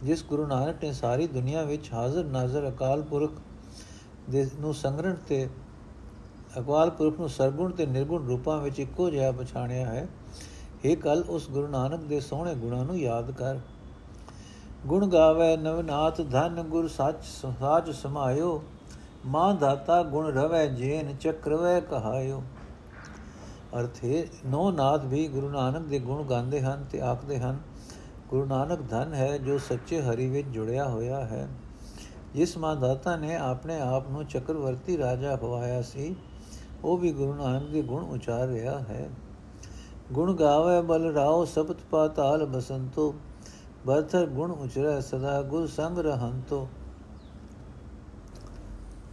[0.04, 3.40] ਜਿਸ ਗੁਰੂ ਨਾਨਕ ਨੇ ਸਾਰੀ ਦੁਨੀਆ ਵਿੱਚ ਹਾਜ਼ਰ ਨਾਜ਼ਰ ਅਕਾਲ ਪੁਰਖ ਦੇ
[4.60, 5.48] ਨੂੰ ਸੰਗਰਣ ਤੇ
[6.58, 10.08] ਅਕਾਲ ਪੁਰਖ ਨੂੰ ਸਰਗੁਣ ਤੇ ਨਿਰਗੁਣ ਰੂਪਾਂ ਵਿੱਚ ਇੱਕੋ ਜਿਹਾ ਪਛਾਣਿਆ ਹੈ।
[10.84, 13.58] ਇਹ ਕੱਲ ਉਸ ਗੁਰੂ ਨਾਨਕ ਦੇ ਸੋਹਣੇ ਗੁਣਾਂ ਨੂੰ ਯਾਦ ਕਰ।
[14.86, 18.62] ਗੁਣ ਗਾਵੇ ਨਵਨਾਥ, ਧਨ ਗੁਰ ਸੱਚ ਸਾਜ ਸਮਾਇਓ।
[19.26, 22.42] ਮਾਂ ਦਾਤਾ ਗੁਣ ਰਵੈ ਜੇਨ, ਚਕਰਵੈ ਕਹਾਇਓ।
[23.80, 27.58] ਅਰਥੇ ਨੋ ਨਾਥ ਵੀ ਗੁਰੂ ਨਾਨਕ ਦੇ ਗੁਣ ਗਾਉਂਦੇ ਹਨ ਤੇ ਆਖਦੇ ਹਨ,
[28.30, 31.48] ਗੁਰੂ ਨਾਨਕ ਧਨ ਹੈ ਜੋ ਸੱਚੇ ਹਰੀ ਵਿੱਚ ਜੁੜਿਆ ਹੋਇਆ ਹੈ।
[32.34, 36.14] ਜਿਸ ਮਾਂ ਦਾਤਾ ਨੇ ਆਪਣੇ ਆਪ ਨੂੰ ਚੱਕਰਵਰਤੀ ਰਾਜਾ ਖਵਾਇਆ ਸੀ,
[36.84, 39.08] ਉਹ ਵੀ ਗੁਰੂ ਨਾਨਕ ਦੇ ਗੁਣ ਉਚਾਰ ਰਿਹਾ ਹੈ।
[40.12, 43.14] ਗੁਣ ਗਾਵੇ ਬਲ ਰਾਓ ਸਬਤ ਪਾਤਾਲ ਬਸੰਤੋ,
[43.86, 46.68] ਬਰਥਰ ਗੁਣ ਉਚਰੈ ਸਦਾ ਗੁਰ ਸੰਗ ਰਹੰਤੋ।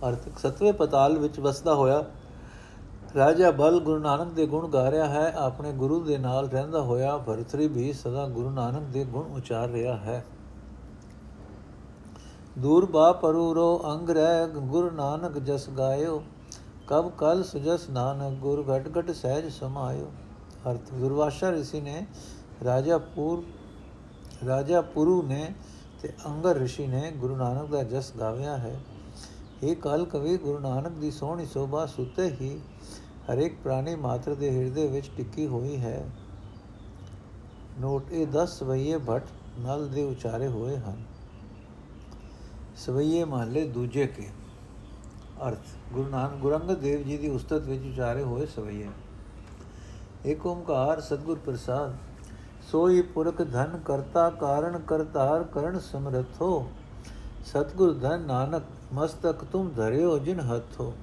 [0.10, 2.04] ਅਰਥ ਸਤਵੇਂ ਪਤਾਲ ਵਿੱਚ ਵਸਦਾ ਹੋਇਆ
[3.16, 7.18] ਰਾਜਾ ਬਲ ਗੁਰੂ ਨਾਨਕ ਦੇ ਗੁਣ ਗਾ ਰਿਹਾ ਹੈ, ਆਪਣੇ ਗੁਰੂ ਦੇ ਨਾਲ ਰਹਿੰਦਾ ਹੋਇਆ
[7.18, 10.26] ਭਰਤਰੀ ਵੀ ਸਦਾ ਗੁਰੂ ਨਾਨਕ ਦੇ ਗੁਣ ਉਚਾਰ ਰਿਹਾ ਹੈ।
[12.58, 16.24] ਦੂਰ ਬਾ ਪਰੂ ਰੋ ਅੰਗ ਰਹਿ ਗੁਰ ਨਾਨਕ ਜਸ ਗਾਇਓ।
[16.88, 20.12] ਕਬ ਕਲ ਸੁਜਸ ਨਾਨਕ, ਗੁਰ ਘਟ ਘਟ ਸਹਿਜ ਸਮਾਇਓ।
[20.72, 22.06] ਅਰਥ ਦੁਰਵਾਸ਼ਾ ਰਿਸ਼ੀ ਨੇ
[22.66, 23.44] ਰਾਜਾਪੁਰ
[24.48, 25.54] ਰਾਜਾਪੁਰੂ ਨੇ
[26.02, 28.80] ਤੇ ਅੰਗਰ ਰਿਸ਼ੀ ਨੇ ਗੁਰੂ ਨਾਨਕ ਦਾ ਜਸ ਗਾਵਿਆ ਹੈ।
[29.64, 32.62] ਇਹ ਕਾਲ ਕਵੀ, ਗੁਰੂ ਨਾਨਕ ਦੀ ਸੋਹਣੀ ਸੋਭਾ ਸੁੱਤੇ ਹੀ
[33.32, 36.10] ਹਰੇਕ ਪ੍ਰਾਣੀ ਮਾਤਰ ਦੇ ਹਿਰਦੇ ਵਿੱਚ ਟਿੱਕੀ ਹੋਈ ਹੈ।
[37.80, 39.24] ਨੋਟ, ਇਹ 10 ਵਈਏ ਭਟ
[39.60, 41.04] ਨਾਲ ਦੇ ਉਚਾਰੇ ਹੋਏ ਹਨ।
[42.80, 44.28] ਸਵਈਏ ਮਹੱਲੇ ਦੂਜੇ ਕੇ।
[45.48, 48.88] ਅਰਥ, ਗੁਰੂ ਨਾਨਕ, ਗੁਰੰਗਦ ਦੇਵ ਜੀ ਦੀ ਉਸਤਤ ਵਿੱਚ ਉਚਾਰੇ ਹੋਏ ਸਵਈਏ।
[50.26, 51.96] ਏਕ ਓੰਕਾਰ ਸਤਗੁਰ ਪ੍ਰਸਾਦ,
[52.72, 56.68] ਸੋਈ ਪੁਰਖ ਧਨ ਕਰਤਾ ਕਾਰਨ ਕਰਤਾਰ ਕਰਨ ਸਮਰਥੋ।
[57.46, 60.94] ਸਤਗੁਰ ਧਨ ਨਾਨਕ, ਮਸਤਕ ਤੁਮ ਧਰਿਓ ਜਿਨ ਹੱਥੋ।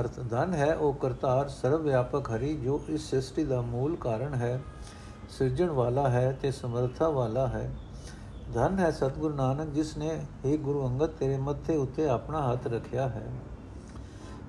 [0.00, 4.60] ਅਰਥ, ਧਨ ਹੈ ਉਹ ਕਰਤਾਰ ਸਰਵ ਵਿਆਪਕ ਹਰੀ ਜੋ ਇਸ ਸ੍ਰਿਸ਼ਟੀ ਦਾ ਮੂਲ ਕਾਰਨ ਹੈ,
[5.30, 7.70] ਸਿਰਜਣ ਵਾਲਾ ਹੈ ਤੇ ਸਮਰੱਥਾ ਵਾਲਾ ਹੈ।
[8.54, 10.10] ਧਨ ਹੈ ਸਤਗੁਰ ਨਾਨਕ ਜਿਸ ਨੇ
[10.42, 13.30] हे ਗੁਰੂ ਅੰਗਦ ਤੇਰੇ ਮੱਥੇ ਉੱਤੇ ਆਪਣਾ ਹੱਥ ਰੱਖਿਆ ਹੈ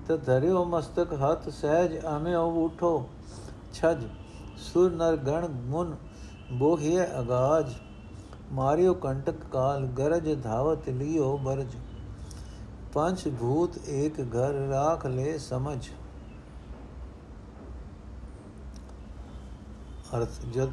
[0.08, 3.10] ਤੇ ਧਰਿਓ ਮਸਤਕ ਹੱਥ ਸਹਿਜ ਆਮਿਓ ਉਠੋ
[3.74, 4.06] ਛਜ
[4.64, 5.96] ਸੁਰ ਨਰ ਗਣ ਮੁਨ
[6.52, 7.74] ਬੋਹਿਏ ਅਗਾਜ
[8.52, 11.76] ਮਾਰਿਓ ਕੰਟਕ ਕਾਲ ਗਰਜ ਧਾਵਤ ਲਿਓ ਬਰਜ
[12.94, 15.78] ਪੰਜ ਭੂਤ ਏਕ ਘਰ ਰਾਖ ਲੈ ਸਮਝ
[20.16, 20.72] ਅਰਥ ਜਦ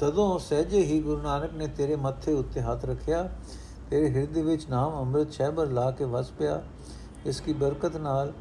[0.00, 3.28] ਤਦੋਂ ਸਹਿਜੇ ਹੀ ਗੁਰੂ ਨਾਨਕ ਨੇ ਤੇਰੇ ਮੱਥੇ ਉੱਤੇ ਹੱਥ ਰੱਖਿਆ
[3.90, 6.62] ਤੇਰੇ ਹਿਰਦੇ ਵਿੱਚ ਨਾਮ ਅੰਮ੍ਰਿਤ ਛੈਬਰ ਲਾ ਕੇ ਵਸ ਪਿਆ
[7.26, 8.32] ਇਸ ਦੀ ਬਰਕਤ ਨਾਲ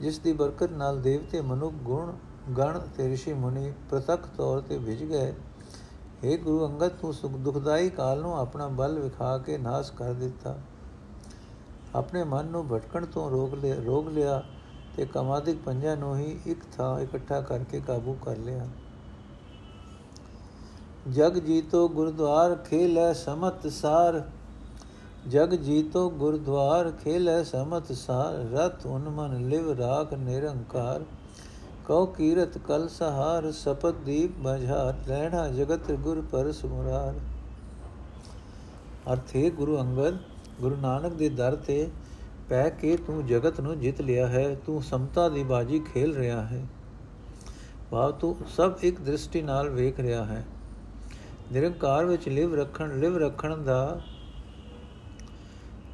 [0.00, 2.12] ਜਿਸ ਦੀ ਬਰਕਤ ਨਾਲ ਦੇਵਤੇ ਮਨੁੱਖ ਗੁਣ
[2.56, 5.32] ਗਣ ਤੇ ઋષਿ ਮੁਨੀ ਪ੍ਰਤੱਖ ਤੌਰ ਤੇ ਵਿਜ ਗਏ
[6.22, 10.56] हे ਗੁਰੂ ਅੰਗਦ ਤੂੰ ਸੁਖ ਦੁਖਦਾਈ ਕਾਲ ਨੂੰ ਆਪਣਾ ਬਲ ਵਿਖਾ ਕੇ ਨਾਸ ਕਰ ਦਿੱਤਾ
[11.94, 14.42] ਆਪਣੇ ਮਨ ਨੂੰ ਭਟਕਣ ਤੋਂ ਰੋਕ ਲਿਆ ਰੋਕ ਲਿਆ
[14.96, 18.66] ਤੇ ਕਮਾਦਿਕ ਪੰਜਾਂ ਨੂੰ ਹੀ ਇੱਕ ਥਾਂ ਇਕੱਠਾ ਕਰਕੇ ਕਾਬੂ ਕਰ ਲਿਆ
[21.11, 24.29] ਜਗ ਜੀਤੋ ਗੁਰਦੁਆਰ ਖੇਲੇ ਸਮਤ ਸਾਰ।
[25.27, 31.03] ਜਗ ਜੀਤੋ ਗੁਰਦੁਆਰ ਖੇਲੇ ਸਮਤ ਸਾਰ। ਰਤ ਉਨਮਨ ਲਿਵ ਰਾਖ ਨਿਰੰਕਾਰ।
[31.87, 37.13] ਕਉ ਕੀਰਤ ਕਲ ਸਹਾਰ। ਸਪਤ ਦੀਪ ਬਝਾਰ। ਲੈਣਾ ਜਗਤ ਗੁਰ ਪਰ ਸਮੁਰਾਰ
[39.13, 40.17] ਅਰਥੇ ਗੁਰੂ ਅੰਗਦ,
[40.61, 41.89] ਗੁਰੂ ਨਾਨਕ ਦੇ ਦਰ ਤੇ
[42.49, 46.65] ਪੈ ਕੇ ਤੂੰ ਜਗਤ ਨੂੰ ਜਿੱਤ ਲਿਆ ਹੈ। ਤੂੰ ਸਮਤਾ ਦੀ ਬਾਜੀ ਖੇਲ ਰਿਹਾ ਹੈ।
[47.91, 50.45] ਭਾਵ ਤੂੰ ਸਭ ਇੱਕ ਦ੍ਰਿਸ਼ਟੀ ਨਾਲ ਵੇਖ ਰਿਹਾ ਹੈ।
[51.51, 54.01] ਨਿਰੰਕਾਰ ਵਿੱਚ ਲਿਵ ਰੱਖਣ ਲਿਵ ਰੱਖਣ ਦਾ,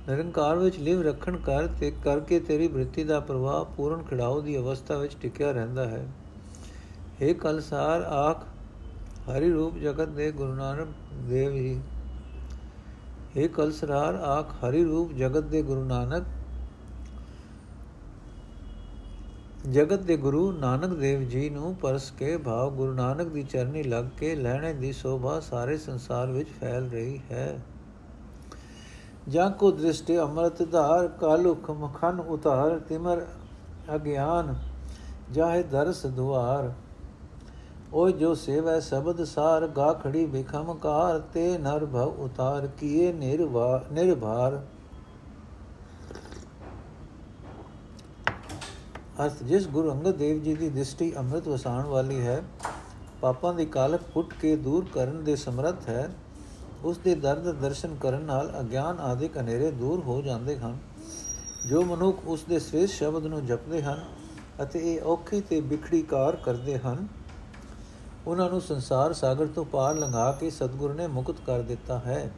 [0.10, 4.98] ਨਿਰੰਕਾਰ ਵਿੱਚ ਲਿਵ ਰੱਖਣ ਕਰ ਤੇ ਕਰਕੇ ਤੇਰੀ ਬ੍ਰਿਤੀ ਦਾ ਪ੍ਰਵਾਹ ਪੂਰਨ ਖਿੜਾਓ ਦੀ ਅਵਸਥਾ
[4.98, 6.08] ਵਿੱਚ ਟਿਕਿਆ ਰਹਿੰਦਾ ਹੈ।
[7.22, 8.44] ਇਹ ਕਲਸਾਰ ਆਖ,
[9.30, 11.82] ਹਰੀ ਰੂਪ ਜਗਤ ਦੇ ਗੁਰੂ ਨਾਨਕ ਦੇਵ ਜੀ।
[13.36, 16.24] ਇਹ ਕਲਸਰਾਰ ਆਖ, ਹਰੀ ਰੂਪ ਜਗਤ ਦੇ ਗੁਰੂ ਨਾਨਕ
[19.72, 24.06] ਜਗਤ ਦੇ ਗੁਰੂ ਨਾਨਕ ਦੇਵ ਜੀ ਨੂੰ ਪਰਸ ਕੇ ਭਾਵ ਗੁਰੂ ਨਾਨਕ ਦੀ ਚਰਨੀ ਲੱਗ
[24.18, 27.60] ਕੇ ਲੈਣੇ ਦੀ ਸੋਭਾ ਸਾਰੇ ਸੰਸਾਰ ਵਿੱਚ ਫੈਲ ਰਹੀ ਹੈ।
[29.30, 33.26] ਜਾਂ ਕੋ ਦ੍ਰਿਸ਼ਟੀ ਅੰਮ੍ਰਿਤ ਧਾਰ ਕਾਲੁਖ ਮਖਨ ਉਤਾਰ, ਤਿਮਰ
[33.96, 34.56] ਅਗਿਆਨ
[35.32, 36.72] ਜਾਹੇ ਦਰਸ ਦੁਆਰ।
[37.94, 44.66] ਓ ਜੋ ਸੇਵੈ ਸ਼ਬਦ ਸਾਰ ਗਾਖੜੀ ਬਿਖਮ ਕਾਰ ਤੇ ਨਰ ਭਵ ਉਤਾਰ, ਕੀਏ ਨਿਰਭਾਰ।
[49.14, 52.42] ਅਰਥ, ਜਿਸ ਗੁਰੂ ਅੰਗਦ ਦੇਵ ਜੀ ਦੀ ਦ੍ਰਿਸ਼ਟੀ ਅੰਮ੍ਰਿਤ ਵਸਾਉਣ ਵਾਲੀ ਹੈ,
[53.22, 56.10] ਪਾਪਾਂ ਦੀ ਕਾਲਕ ਪੁੱਟ ਕੇ ਦੂਰ ਕਰਨ ਦੇ ਸਮਰੱਥ ਹੈ,
[56.84, 60.78] ਉਸ ਦੇ ਦਰਦ ਦਰਸ਼ਨ ਕਰਨ ਨਾਲ ਅਗਿਆਨ ਆਦਿ ਹਨੇਰੇ ਦੂਰ ਹੋ ਜਾਂਦੇ ਹਨ।
[61.70, 64.04] ਜੋ ਮਨੁੱਖ ਉਸ ਦੇ ਸ੍ਰੇਸ਼ਟ ਸ਼ਬਦ ਨੂੰ ਜਪਦੇ ਹਨ
[64.64, 67.08] ਅਤੇ ਇਹ ਔਖੀ ਤੇ ਵਿਖੜੀ ਕਾਰ ਕਰਦੇ ਹਨ,
[68.28, 72.32] ਉਹਨਾਂ ਨੂੰ ਸੰਸਾਰ ਸਾਗਰ ਤੋਂ ਪਾਰ ਲੰਘਾ ਕੇ ਸਤਿਗੁਰ ਨੇ ਮੁਕਤ ਕਰ ਦਿੱਤਾ ਹੈ।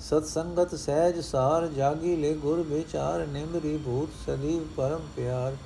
[0.00, 5.56] ਸਤ ਸੰਗਤ ਸਹਿਜ ਸਾਰ ਜਾਗੀ ਲੈ ਗੁਰ ਵਿਚਾਰ ਨਿਮਰੀ ਭੂਤ ਸਦੀਵ ਪਰਮ ਪਿਆਰ।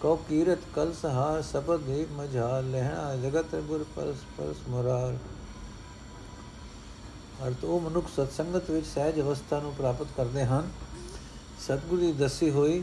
[0.00, 5.16] ਕੋ ਕੀਰਤ ਕਲ ਸਹਾਰ ਸਬਦ ਦੇ ਮਝਾ ਲਹਿਣਾ ਜਗਤ ਗੁਰ ਪਰਸ ਪਰਸ ਮੁਰਾਰ
[7.46, 10.70] ਅਰਥ ਉਹ ਮਨੁੱਖ ਸਤ ਸੰਗਤ ਵਿੱਚ ਸਹਿਜ ਅਵਸਥਾ ਨੂੰ ਪ੍ਰਾਪਤ ਕਰਦੇ ਹਨ।
[11.60, 12.82] ਸਤਿਗੁਰੂ ਦੀ ਦੱਸੀ ਹੋਈ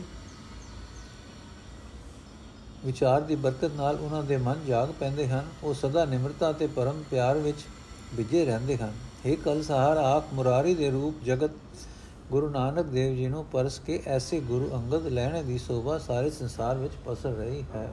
[2.84, 7.02] ਵਿਚਾਰ ਦੀ ਬਰਕਤ ਨਾਲ ਉਹਨਾਂ ਦੇ ਮਨ ਜਾਗ ਪੈਂਦੇ ਹਨ। ਉਹ ਸਦਾ ਨਿਮਰਤਾ ਤੇ ਪਰਮ
[7.10, 7.64] ਪਿਆਰ ਵਿੱਚ
[8.14, 8.92] ਵਿਜੇ ਰਹਿੰਦੇ ਹਨ।
[9.26, 11.50] हे ਕਲ ਸਹਾਰ ਆਪ ਮੁਰਾਰੀ ਦੇ ਰੂਪ ਜਗਤ,
[12.30, 16.76] ਗੁਰੂ ਨਾਨਕ ਦੇਵ ਜੀ ਨੂੰ ਪਰਸ ਕੇ ਐਸੇ ਗੁਰੂ ਅੰਗਦ ਲੈਣੇ ਦੀ ਸੋਭਾ ਸਾਰੇ ਸੰਸਾਰ
[16.76, 17.90] ਵਿੱਚ ਪਸਰ ਰਹੀ ਹੈ।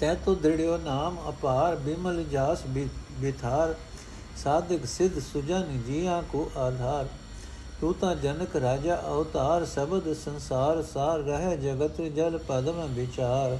[0.00, 2.62] ਤੈ ਤੋ ਦ੍ਰਿੜਿਓ ਨਾਮ ਅਪਾਰ, ਬਿਮਲ ਜਾਸ
[3.20, 3.74] ਬਿਥਾਰ,
[4.36, 7.08] ਸਾਧਕ ਸਿਧ ਸੁਜਨ ਜੀਆਂ ਕੋ ਆਧਾਰ।
[7.80, 13.58] ਤੂੰ ਤਾਂ ਜਨਕ ਰਾਜਾ ਅਵਤਾਰ, ਸਬਦ ਸੰਸਾਰ ਸਾਰ, ਰਹਿ ਜਗਤ ਜਲ ਪਦਮ ਵਿਚਾਰ।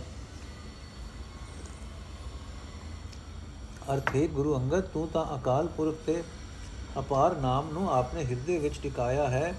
[3.94, 6.22] ਅਰਥੇ ਗੁਰੂ ਅੰਗਦ, ਤੂੰ ਤਾਂ ਅਕਾਲ ਪੁਰਖ ਤੇ
[6.98, 9.54] ਅਪਾਰ ਨਾਮ ਨੂੰ ਆਪਣੇ ਹਿਰਦੇ ਵਿੱਚ ਟਿਕਾਇਆ ਹੈ।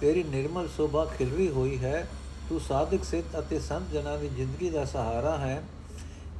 [0.00, 2.08] ਤੇਰੀ ਨਿਰਮਲ ਸੋਭਾ ਖਿਲਰੀ ਹੋਈ ਹੈ।
[2.48, 5.62] ਤੂੰ ਸਾਧਕ, ਸਿੱਧ ਅਤੇ ਸੰਤ ਜਨਾਂ ਦੀ ਜ਼ਿੰਦਗੀ ਦਾ ਸਹਾਰਾ ਹੈ।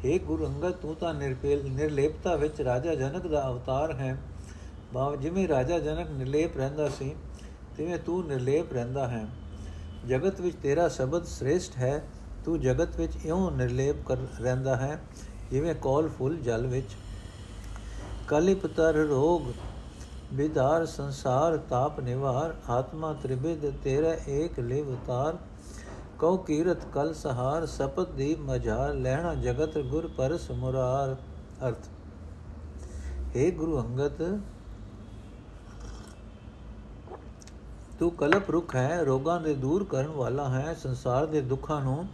[0.05, 4.19] हे ਗੁਰੂ ਅੰਗਦ, ਤੂੰ ਤਾਂ ਨਿਰਪੇਲ, ਨਿਰਲੇਪਤਾ ਵਿੱਚ ਰਾਜਾ ਜਨਕ ਦਾ ਅਵਤਾਰ ਹੈ।
[4.93, 7.15] ਬਾਵ ਜਿਵੇਂ ਰਾਜਾ ਜਨਕ ਨਿਰਲੇਪ ਰਹਿੰਦਾ ਸੀ,
[7.77, 9.27] ਤਿਵੇਂ ਤੂੰ ਨਿਰਲੇਪ ਰਹਿੰਦਾ ਹੈ।
[10.09, 12.03] ਜਗਤ ਵਿੱਚ ਤੇਰਾ ਸ਼ਬਦ ਸ੍ਰੇਸ਼ਟ ਹੈ।
[12.45, 15.03] ਤੂੰ ਜਗਤ ਵਿੱਚ ਇਉਂ ਨਿਰਲੇਪ ਕਰ, ਰਹਿੰਦਾ ਹੈ,
[15.51, 16.91] ਜਿਵੇਂ ਕੋਲ ਫੁੱਲ ਜਲ ਵਿੱਚ।
[18.29, 19.43] ਕਲਿਪਤਰ ਰੋਗ
[20.33, 25.37] ਵਿਧਾਰ ਸੰਸਾਰ ਤਾਪ ਨਿਵਾਰ, ਆਤਮਾ ਤ੍ਰਿਬਿਦ ਤੇਰਾ ਏਕ ਲਿਵ ਤਾਰ।
[26.19, 31.17] ਕਉ ਕੀਰਤ ਕਲ ਸਹਾਰ, ਸਪਤ ਦੀ ਮਝਾਰ, ਲੈਣਾ ਜਗਤ ਗੁਰ ਪਰਸ ਮੁਰਾਰ।
[31.69, 31.89] ਅਰਥ।
[33.37, 34.41] हे ਗੁਰੂ ਅੰਗਦ,
[37.99, 42.07] ਤੂੰ ਕਲਪ ਰੁਖ ਹੈ, ਰੋਗਾਂ ਦੇ ਦੂਰ ਕਰਨ ਵਾਲਾ ਹੈ, ਸੰਸਾਰ ਦੇ ਦੁੱਖਾਂ ਨੂੰ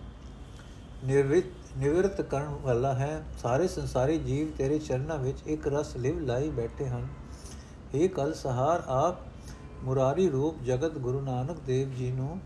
[1.05, 1.45] ਨਿਰਵਿਤ
[1.77, 6.89] ਨਿਵਰਤ ਕਰਨ ਵਾਲਾ ਹੈ। ਸਾਰੇ ਸੰਸਾਰੀ ਜੀਵ ਤੇਰੇ ਚਰਨਾਂ ਵਿੱਚ ਇੱਕ ਰਸ ਲਿਵ ਲਾਈ ਬੈਠੇ
[6.89, 7.09] ਹਨ।
[7.95, 9.17] ਇਹ ਕਲ ਸਹਾਰ ਆਪ
[9.85, 12.41] ਮੁਰਾਰੀ ਰੂਪ ਜਗਤ ਗੁਰੂ ਨਾਨਕ ਦੇਵ ਜੀ ਨੂੰ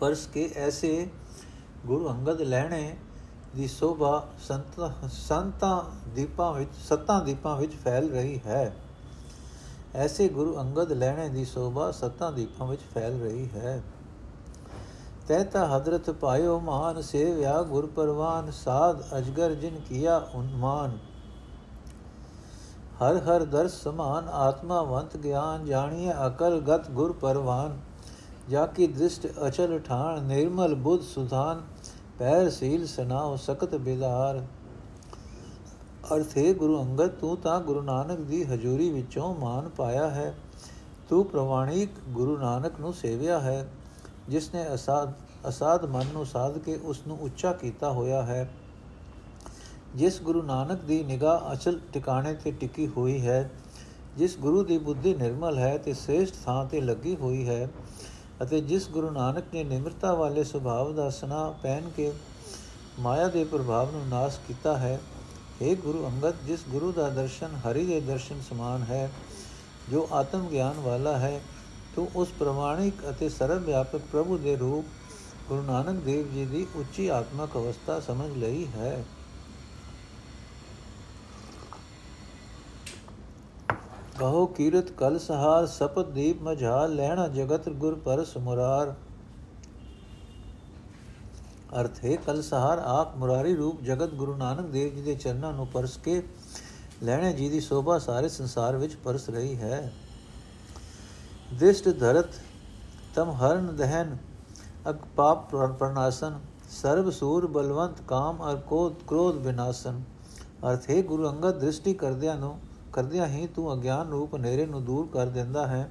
[0.00, 1.08] ਪਰਸ ਕੇ ਐਸੇ
[1.86, 2.96] ਗੁਰੂ ਅੰਗਦ ਲੈਣੇ
[3.56, 8.76] ਦੀ ਸੋਭਾ ਸੰਤ, ਸੰਤਾਂ ਦੀਪਾਂ ਵਿੱਚ, ਸੱਤਾਂ ਦੀਪਾਂ ਵਿੱਚ ਫੈਲ ਰਹੀ ਹੈ।
[9.94, 13.82] ਐਸੇ ਗੁਰੂ ਅੰਗਦ ਲੈਣੇ ਦੀ ਸੋਭਾ ਸੱਤਾਂ ਦੀਪਾਂ ਵਿੱਚ ਫੈਲ ਰਹੀ ਹੈ।
[15.30, 20.96] ਤੈਤਾ ਹਜ਼ਰਤ ਪਾਇਓ ਮਾਨ ਸੇਵਿਆ ਗੁਰ ਪਰਵਾਨ ਸਾਧ ਅਜਗਰ ਜਿਨ ਕੀਆ ਉਨਮਾਨ।
[23.02, 27.78] ਹਰ ਹਰ ਦਰਸ ਸਮਾਨ ਆਤਮਾਵੰਤ ਗਿਆਨ ਜਾਣੀਏ ਅਕਲ ਗਤ ਗੁਰ ਪਰਵਾਨ
[28.50, 31.62] ਜਾ ਕੀ ਦ੍ਰਿਸ਼ਟ ਅਚਲ ਠਾਣ ਨਿਰਮਲ ਬੁੱਧ ਸੁਧਾਨ,
[32.18, 34.44] ਪੈਰ ਸੀਲ ਸਨਾਉ ਸਕਤ ਬਿਦਾਰ
[36.14, 40.34] ਅਰਥੇ ਗੁਰੂ ਅੰਗਦ, ਤੂੰ ਤਾਂ ਗੁਰੂ ਨਾਨਕ ਦੀ ਹਜ਼ੂਰੀ ਵਿੱਚੋਂ ਮਾਨ ਪਾਇਆ ਹੈ।
[41.08, 43.68] ਤੂੰ ਪ੍ਰਵਾਣਿਕ ਗੁਰੂ ਨਾਨਕ ਨੂੰ ਸੇਵਿਆ ਹੈ।
[44.28, 45.12] ਜਿਸ ਨੇ ਅਸਾਦ
[45.48, 48.48] ਅਸਾਦ ਮਨ ਨੂੰ ਸਾਧ ਕੇ ਉਸ ਨੂੰ ਉੱਚਾ ਕੀਤਾ ਹੋਇਆ ਹੈ,
[49.96, 53.50] ਜਿਸ ਗੁਰੂ ਨਾਨਕ ਦੀ ਨਿਗਾਹ ਅਚਲ ਟਿਕਾਣੇ ਤੇ ਟਿਕੀ ਹੋਈ ਹੈ,
[54.16, 57.68] ਜਿਸ ਗੁਰੂ ਦੀ ਬੁੱਧੀ ਨਿਰਮਲ ਹੈ ਤੇ ਸ੍ਰੇਸ਼ਟ ਥਾਂ ਤੇ ਲੱਗੀ ਹੋਈ ਹੈ
[58.42, 62.12] ਅਤੇ ਜਿਸ ਗੁਰੂ ਨਾਨਕ ਨੇ ਨਿਮਰਤਾ ਵਾਲੇ ਸੁਭਾਅ ਦਾ ਸਨਾ ਪਹਿਨ ਕੇ
[62.98, 64.98] ਮਾਇਆ ਦੇ ਪ੍ਰਭਾਵ ਨੂੰ ਨਾਸ਼ ਕੀਤਾ ਹੈ
[65.62, 69.10] हे ਗੁਰੂ ਅੰਗਦ, ਜਿਸ ਗੁਰੂ ਦਾ ਦਰਸ਼ਨ ਹਰੀ ਦੇ ਦਰਸ਼ਨ ਸਮਾਨ ਹੈ,
[69.90, 71.40] ਜੋ ਆਤਮ ਗਿਆਨ ਵਾਲਾ ਹੈ
[71.96, 74.84] ਤੂੰ ਉਸ ਪ੍ਰਮਾਣਿਕ ਅਤੇ ਸਰਵ ਵਿਆਪਕ ਪ੍ਰਭੂ ਦੇ ਰੂਪ
[75.48, 79.04] ਗੁਰੂ ਨਾਨਕ ਦੇਵ ਜੀ ਦੀ ਉੱਚੀ ਆਤਮਕ ਅਵਸਥਾ ਸਮਝ ਲਈ ਹੈ।
[84.18, 88.94] ਕਹੋ, ਕੀਰਤ ਕਲ ਸਹਾਰ, ਸਪਤ ਦੀਪ ਮਝਾ ਲੈਣਾ ਜਗਤ ਗੁਰ ਪਰਸ ਮੁਰਾਰ।
[91.80, 95.66] ਅਰਥ, ਹੈ ਕਲ ਸਹਾਰ, ਆਪ ਮੁਰਾਰੀ ਰੂਪ ਜਗਤ ਗੁਰੂ ਨਾਨਕ ਦੇਵ ਜੀ ਦੇ ਚਰਨਾਂ ਨੂੰ
[95.66, 96.22] ਪਰਸ ਕੇ,
[97.02, 99.92] ਲੈਣੇ ਜੀ ਦੀ ਸੋਭਾ ਸਾਰੇ ਸੰਸਾਰ ਵਿੱਚ ਪਰਸ ਰਹੀ ਹੈ।
[101.50, 102.34] ਦਿਸ਼ਟ ਧਰਤ
[103.14, 104.16] ਤਮ ਹਰਨ ਦਹਨ
[104.90, 106.38] ਅਗ ਪਾਪ ਪ੍ਰਨਾਸ਼ਨ
[106.72, 110.00] ਸਰਬ ਸੂਰ ਬਲਵੰਤ ਕਾਮ ਅਰ ਕੋਦ ਕ੍ਰੋਧ ਵਿਨਾਸ਼ਨ
[110.64, 112.54] ਅਰਥ ਹੈ ਗੁਰੂ ਅੰਗਦ ਦ੍ਰਿਸ਼ਟੀ ਕਰਦਿਆਂ ਨੂੰ
[112.92, 115.90] ਕਰਦਿਆਂ ਹੀ ਤੂੰ ਅਗਿਆਨ ਰੂਪ ਹਨੇਰੇ ਨੂੰ ਦੂਰ ਕਰ ਦਿੰਦਾ ਹੈ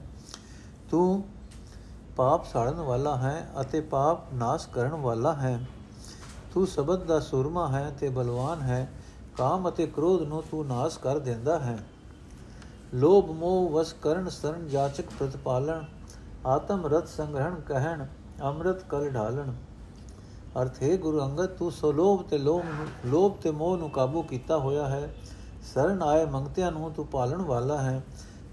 [0.91, 1.24] ਤੂੰ
[2.17, 5.60] ਪਾਪ ਸਾੜਨ ਵਾਲਾ ਹੈ ਅਤੇ ਪਾਪ ਨਾਸ਼ ਕਰਨ ਵਾਲਾ ਹੈ
[6.54, 8.88] ਤੂੰ ਸਬਦ ਦਾ ਸੁਰਮਾ ਹੈ ਤੇ ਬਲਵਾਨ ਹੈ
[9.38, 11.78] ਕਾਮ ਅਤੇ ਕ੍ਰੋਧ ਨੂੰ ਤੂੰ ਨਾਸ਼ ਕਰ ਦਿੰਦਾ ਹੈ
[12.95, 15.84] ਲੋਭ, ਮੋਹ, ਵਸ, ਕਰਨ, ਸਰਨ, ਜਾਚਕ, ਪ੍ਰਤਪਾਲਣ,
[16.45, 18.06] ਆਤਮ, ਰਤ, ਸੰਗ੍ਰਹਣ, ਕਹਿਣ,
[18.41, 19.52] ਅੰਮ੍ਰਿਤ, ਕਲ ਢਾਲਣ।
[20.62, 24.58] ਅਰਥ, ਹੈ ਗੁਰੂ ਅੰਗਦ, ਤੂੰ ਸੋਲੋਭ ਤੇ ਲੋਭ ਨੂੰ, ਲੋਭ ਤੇ ਮੋਹ ਨੂੰ ਕਾਬੂ ਕੀਤਾ
[24.58, 25.15] ਹੋਇਆ ਹੈ।
[25.73, 28.04] ਸਰਨ ਆਏ ਮੰਗਤਿਆਂ ਨੂੰ, ਤੂੰ ਪਾਲਣ ਵਾਲਾ ਹੈ।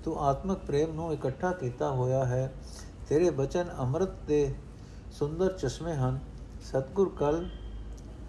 [0.05, 2.55] ਤੂੰ ਆਤਮਿਕ ਪ੍ਰੇਮ ਨੂੰ ਇਕੱਠਾ ਕੀਤਾ ਹੋਇਆ ਹੈ।
[3.09, 4.55] ਤੇਰੇ ਬਚਨ ਅੰਮ੍ਰਿਤ ਦੇ
[5.13, 6.19] ਸੁੰਦਰ ਚਸ਼ਮੇ ਹਨ।
[6.63, 7.49] ਸਤਗੁਰ ਕਲ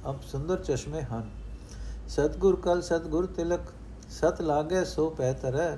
[0.10, 1.30] ਅਬ ਸੁੰਦਰ ਚਸ਼ਮੇ ਹਨ।
[2.08, 3.62] ਸਤਗੁਰ ਕਲ, ਸਤਗੁਰ ਤਿਲਕ,
[4.10, 5.78] ਸਤ ਲਾਗੇ ਸੋ ਪੈ ਤਰੈ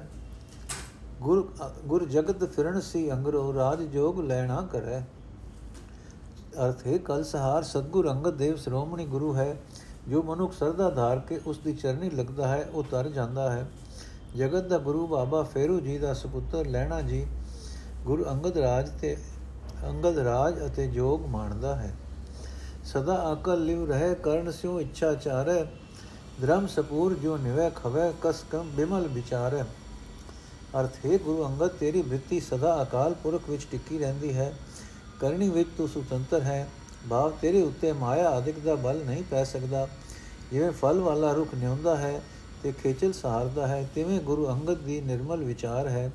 [1.21, 1.47] ਗੁਰ
[1.85, 4.99] ਗੁਰ ਜਗਤ ਫਿਰਨ ਸੀ ਅੰਗਰੋ, ਰਾਜ ਜੋਗ ਲੈਣਾ ਕਰੈ।
[6.65, 9.55] ਅਰਥ ਹੈ ਕਲ ਸਹਾਰ ਸਤਗੁਰ ਅੰਗਦ ਦੇਵ ਸ਼੍ਰੋਮਣੀ ਗੁਰੂ ਹੈ।
[10.07, 13.67] ਜੋ ਮਨੁੱਖ ਸਰਦਾ ਧਾਰ ਕੇ ਉਸ ਦੀ ਚਰਨੀ ਲੱਗਦਾ ਹੈ, ਉਹ ਤਰ ਜਾਂਦਾ ਹੈ।
[14.37, 17.25] ਜਗਤ ਦਾ ਗੁਰੂ ਬਾਬਾ ਫੇਰੂ ਜੀ ਦਾ ਸੁਪੁੱਤਰ ਲੈਣਾ ਜੀ
[18.05, 19.17] ਗੁਰੂ ਅੰਗਦ ਰਾਜ ਤੇ,
[19.89, 21.93] ਅੰਗਦ ਰਾਜ ਅਤੇ ਜੋਗ ਮਾਣਦਾ ਹੈ।
[22.85, 25.63] ਸਦਾ ਅਕਲ ਲਿਵ ਰਹੇ, ਕਰਨ ਸਿਉ ਇੱਛਾ ਚਾਰੈ।
[26.41, 29.63] ਧਰਮ ਸਪੂਰ ਜੋ ਨਿਵੈ ਖਵੈ, ਕਸ ਕਮ ਬਿਮਲ ਵਿਚਾਰੈ।
[30.75, 34.53] ਅਰਥ, ਹੈ ਗੁਰੂ ਅੰਗਦ, ਤੇਰੀ ਬ੍ਰਿਤੀ ਸਦਾ ਅਕਾਲ ਪੁਰਖ ਵਿੱਚ ਟਿੱਕੀ ਰਹਿੰਦੀ ਹੈ।
[35.19, 36.69] ਕਰਨੀ ਵਿੱਚ ਤੂੰ ਸੁਤੰਤਰ ਹੈ।
[37.09, 39.87] ਭਾਵ, ਤੇਰੇ ਉੱਤੇ ਮਾਇਆ ਆਦਿਕ ਦਾ ਬਲ ਨਹੀਂ ਪੈ ਸਕਦਾ।
[40.51, 42.21] ਜਿਵੇਂ ਫਲ ਵਾਲਾ ਰੁੱਖ ਨਿਉਂਦਾ ਹੈ
[42.63, 46.11] ਤੇ ਖੇਚਲ ਸਹਾਰਦਾ ਹੈ, ਤਿਵੇਂ ਗੁਰੂ ਅੰਗਦ ਦੀ ਨਿਰਮਲ ਵਿਚਾਰ ਹੈ।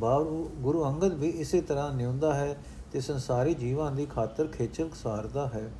[0.00, 2.56] ਭਾਵ, ਗੁਰੂ ਅੰਗਦ ਵੀ ਇਸੇ ਤਰ੍ਹਾਂ ਨਿਉਂਦਾ ਹੈ
[2.92, 5.70] ਤੇ ਸੰਸਾਰੀ ਜੀਵਾਂ ਦੀ ਖਾਤਰ ਖੇਚਲ ਸਹਾਰਦਾ ਹੈ।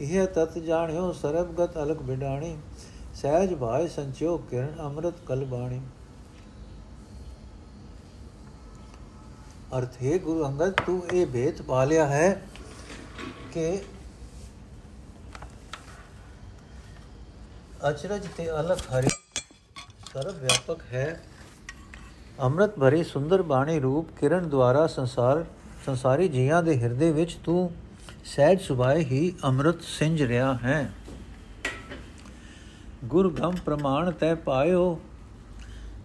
[0.00, 2.56] ਇਹ ਤਤ ਜਾਣਿਓ ਸਰਬਗਤ ਅਲਕ ਬਿਡਾਣੀ।
[3.14, 5.80] ਸਹਿਜ ਭਾਇ ਸੰਚੋ ਕਿਰਨ ਅੰਮ੍ਰਿਤ ਕਲ ਬਾਣੀ
[9.78, 12.42] ਅਰਥ, ਹੈ ਗੁਰੂ ਅੰਗਦ, ਤੂੰ ਇਹ ਭੇਤ ਪਾ ਲਿਆ ਹੈ
[13.52, 13.82] ਕਿ
[17.90, 19.08] ਅਚਰਜ ਤੇ ਅਲਖ ਹਰੀ
[20.12, 21.20] ਸਰਵ ਵਿਆਪਕ ਹੈ।
[22.42, 25.44] ਅੰਮ੍ਰਿਤ ਭਰੀ ਸੁੰਦਰ ਬਾਣੀ ਰੂਪ ਕਿਰਨ ਦੁਆਰਾ ਸੰਸਾਰ,
[25.86, 27.70] ਸੰਸਾਰੀ ਜੀਆਂ ਦੇ ਹਿਰਦੇ ਵਿੱਚ ਤੂੰ
[28.24, 30.90] ਸਹਿਜ ਸੁਭਾਏ ਹੀ ਅੰਮ੍ਰਿਤ ਸਿੰਜ ਰਿਹਾ ਹੈ।
[33.04, 34.98] ਗੁਰ ਗੰਮ ਪ੍ਰਮਾਣ ਤੈ ਪਾਇਓ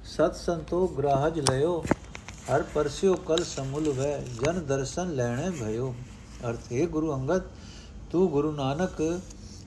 [0.05, 1.83] ਸਤ ਸੰਤੋਖ ਗ੍ਰਾਹਜ ਲਿਓ
[2.51, 5.93] ਹਰ ਪਰਸਿਓ ਕਲ ਸਮੁਲ ਵੈ, ਜਨ ਦਰਸ਼ਨ ਲੈਣੇ ਭਇਓ।
[6.47, 7.41] ਅਰਥ, ਹੈ ਗੁਰੂ ਅੰਗਦ,
[8.11, 9.01] ਤੂੰ ਗੁਰੂ ਨਾਨਕ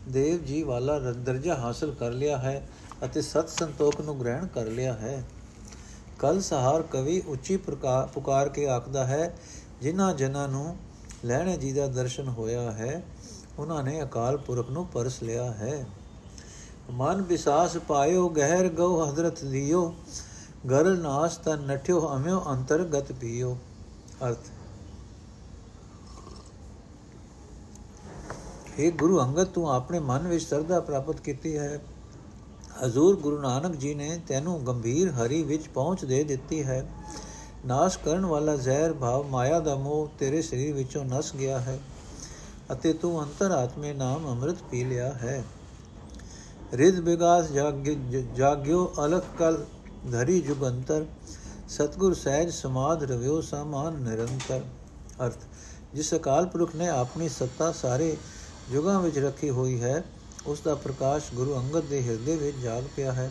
[0.09, 2.68] ਦੇਵ ਜੀ ਵਾਲਾ ਦਰਜਾ ਹਾਸਲ ਕਰ ਲਿਆ ਹੈ
[3.05, 5.23] ਅਤੇ ਸਤ ਸੰਤੋਖ ਨੂੰ ਗ੍ਰਹਿਣ ਕਰ ਲਿਆ ਹੈ।
[6.18, 9.35] ਕਲ ਸਹਾਰ ਕਵੀ ਉੱਚੀ ਪੁਕਾਰ ਕੇ ਆਖਦਾ ਹੈ,
[9.83, 10.77] ਜਿਨ੍ਹਾਂ ਜਨਾਂ ਨੂੰ
[11.25, 13.03] ਲੈਣੇ ਜੀ ਦਾ ਦਰਸ਼ਨ ਹੋਇਆ ਹੈ,
[13.59, 15.85] ਉਹਨਾਂ ਨੇ ਅਕਾਲ ਪੁਰਖ ਨੂੰ ਪਰਸ ਲਿਆ ਹੈ।
[16.90, 19.94] ਮਨ ਵਿਸਾਸ ਪਾਇਓ, ਗਹਿਰ ਗਉ ਹਜ਼ਰਤ ਦਿਓ
[20.70, 23.57] ਗਰਲ ਨਾਸ ਤਨ ਨਠਿਓ ਅਮਿਓ ਅੰਤਰਗਤ ਪੀਓ।
[24.29, 24.46] ਅਰਥ।
[28.79, 31.81] हे ਗੁਰੂ ਅੰਗਦ, ਤੂੰ ਆਪਣੇ ਮਨ ਵਿੱਚ ਸਰਦਾ ਪ੍ਰਾਪਤ ਕੀਤੀ ਹੈ।
[32.85, 36.85] ਹਜ਼ੂਰ ਗੁਰੂ ਨਾਨਕ ਜੀ ਨੇ ਤੈਨੂੰ ਗੰਭੀਰ ਹਰੀ ਵਿੱਚ ਪਹੁੰਚ ਦੇ ਦਿੱਤੀ ਹੈ।
[37.66, 41.79] ਨਾਸ਼ ਕਰਨ ਵਾਲਾ ਜ਼ਹਿਰ ਭਾਵ ਮਾਇਆ ਦਾ ਮੋਹ ਤੇਰੇ ਸਰੀਰ ਵਿੱਚੋਂ ਨਸ ਗਿਆ ਹੈ
[42.72, 45.42] ਅਤੇ ਤੂੰ ਅੰਤਰ ਆਤਮੇ ਨਾਮ ਅੰਮ੍ਰਿਤ ਪੀ ਲਿਆ ਹੈ।
[46.72, 47.50] ਰਿਦ ਵਿਗਾਸ
[48.37, 49.64] ਜਾਗਿਓ ਅਲਖ ਕਲ
[50.12, 51.06] ਧਰੀ ਜੁਗੰਤਰ,
[51.68, 54.60] ਸਤਗੁਰ ਸਹਿਜ ਸਮਾਦ ਰਵਿਓ ਸਮਾਨ ਨਿਰੰਤਰ।
[55.26, 55.38] ਅਰਥ,
[55.94, 58.16] ਜਿਸ ਅਕਾਲ ਪੁਰਖ ਨੇ ਆਪਣੀ ਸੱਤਾ ਸਾਰੇ
[58.70, 60.04] ਯੁਗਾਂ ਵਿੱਚ ਰੱਖੀ ਹੋਈ ਹੈ,
[60.46, 63.30] ਉਸ ਦਾ ਪ੍ਰਕਾਸ਼ ਗੁਰੂ ਅੰਗਦ ਦੇ ਹਿਰਦੇ ਵਿੱਚ ਜਾਗ ਪਿਆ ਹੈ।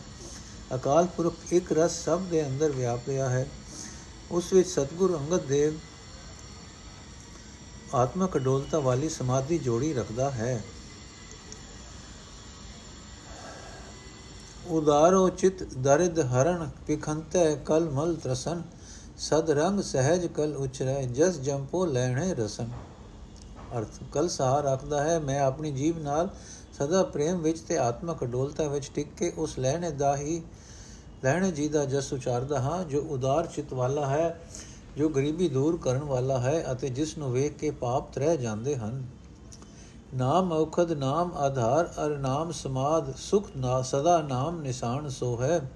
[0.75, 3.47] ਅਕਾਲ ਪੁਰਖ ਇੱਕ ਰਸ ਸਭ ਦੇ ਅੰਦਰ ਵਿਆਪ ਰਿਹਾ ਹੈ।
[4.31, 5.73] ਉਸ ਵਿੱਚ ਸਤਗੁਰੂ ਅੰਗਦ ਦੇਵ
[7.93, 10.63] ਆਤਮਕ ਅਡੋਲਤਾ ਵਾਲੀ ਸਮਾਧੀ ਜੋੜੀ ਰੱਖਦਾ ਹੈ।
[14.69, 18.61] ਉਦਾਰੋ ਚਿਤ ਦਰਦ ਹਰਣ ਪਿਖੰਤੈ ਕਲ ਮਲ ਤਰਸਨ,
[19.17, 22.69] ਸਦ ਰੰਗ ਸਹਿਜ ਕਲ ਉਚਰੈ ਜਸ ਜੰਪੋ ਲੈਣੇ ਰਸਨ।
[23.77, 26.29] ਅਰਥ, ਕਲ ਸਾਹ ਰੱਖਦਾ ਹੈ, ਮੈਂ ਆਪਣੀ ਜੀਵ ਨਾਲ
[26.79, 30.41] ਸਦਾ ਪ੍ਰੇਮ ਵਿੱਚ ਤੇ ਆਤਮਕ ਅਡੋਲਤਾ ਵਿੱਚ ਟਿਕ ਕੇ ਉਸ ਲੈਣੇ ਦਾ ਹੀ,
[31.23, 34.39] ਲੈਣੇ ਜੀ ਦਾ ਜਸ ਉਚਾਰਦਾ ਹਾਂ, ਜੋ ਉਦਾਰ ਚਿਤ ਵਾਲਾ ਹੈ,
[34.97, 39.03] ਜੋ ਗਰੀਬੀ ਦੂਰ ਕਰਨ ਵਾਲਾ ਹੈ ਅਤੇ ਜਿਸ ਨੂੰ ਵੇਖ ਕੇ ਪਾਪ ਤਰਹਿ ਜਾਂਦੇ ਹਨ।
[40.13, 45.71] ਨਾਮ ਔਖਦ, ਨਾਮ ਆਧਾਰ, ਅਰ ਨਾਮ ਸਮਾਦ, ਸੁਖ ਨਾ, ਸਦਾ ਨਾਮ ਨਿਸ਼ਾਨ ਸੋ ਹੈ।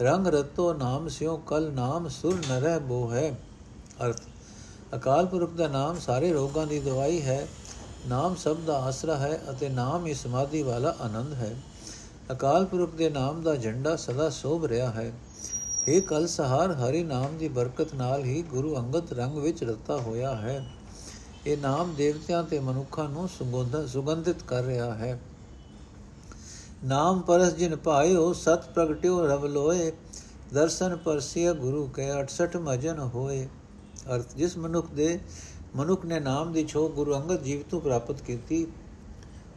[0.00, 3.38] ਰੰਗ ਰਤੋ, ਨਾਮ ਸਿਓ ਕਲ ਨਾਮ ਸੁਰ ਨਰਹਿ ਬੋ ਹੈ।
[4.04, 4.20] ਅਰਥ,
[4.94, 7.46] ਅਕਾਲ ਪੁਰਖ ਦਾ ਨਾਮ ਸਾਰੇ ਰੋਗਾਂ ਦੀ ਦਵਾਈ ਹੈ।
[8.08, 11.56] ਨਾਮ ਸਭ ਦਾ ਆਸਰਾ ਹੈ ਅਤੇ ਨਾਮ ਹੀ ਸਮਾਧੀ ਵਾਲਾ ਆਨੰਦ ਹੈ।
[12.32, 15.12] ਅਕਾਲ ਪੁਰਖ ਦੇ ਨਾਮ ਦਾ ਝੰਡਾ ਸਦਾ ਸੋਭ ਰਿਹਾ ਹੈ।
[15.88, 20.34] ਇਹ ਕਲ ਸਹਾਰ ਹਰੀ ਨਾਮ ਦੀ ਬਰਕਤ ਨਾਲ ਹੀ ਗੁਰੂ ਅੰਗਦ ਰੰਗ ਵਿੱਚ ਰਤਾ ਹੋਇਆ
[20.34, 20.73] ਹੈ।
[21.46, 23.28] ਇਹ ਨਾਮ ਦੇਵਤਿਆਂ ਤੇ ਮਨੁੱਖਾਂ ਨੂੰ
[23.88, 25.20] ਸੁਗੰਧਿਤ ਕਰ ਰਿਹਾ ਹੈ।
[26.84, 29.92] ਨਾਮ ਪਰਸ ਜਿਨ ਪਾਇਓ ਸਤ ਪ੍ਰਗਟਿਓ ਰਵ ਲੋਏ।
[30.52, 33.46] ਦਰਸ਼ਨ ਪਰਸਿਆ ਗੁਰੂ ਕੇ 68 ਮਜਨ ਹੋਏ।
[34.14, 35.20] ਅਰਥ, ਜਿਸ ਮਨੁੱਖ ਦੇ
[35.76, 38.66] ਮਨੁੱਖ ਨੇ ਨਾਮ ਦੀ ਛੋ ਗੁਰੂ ਅੰਗਦ ਜੀਵ ਤੋਂ ਪ੍ਰਾਪਤ ਕੀਤੀ,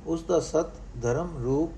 [0.05, 0.71] ਉਸ ਦਾ ਸਤ
[1.01, 1.71] ਧਰਮ ਰੂਪ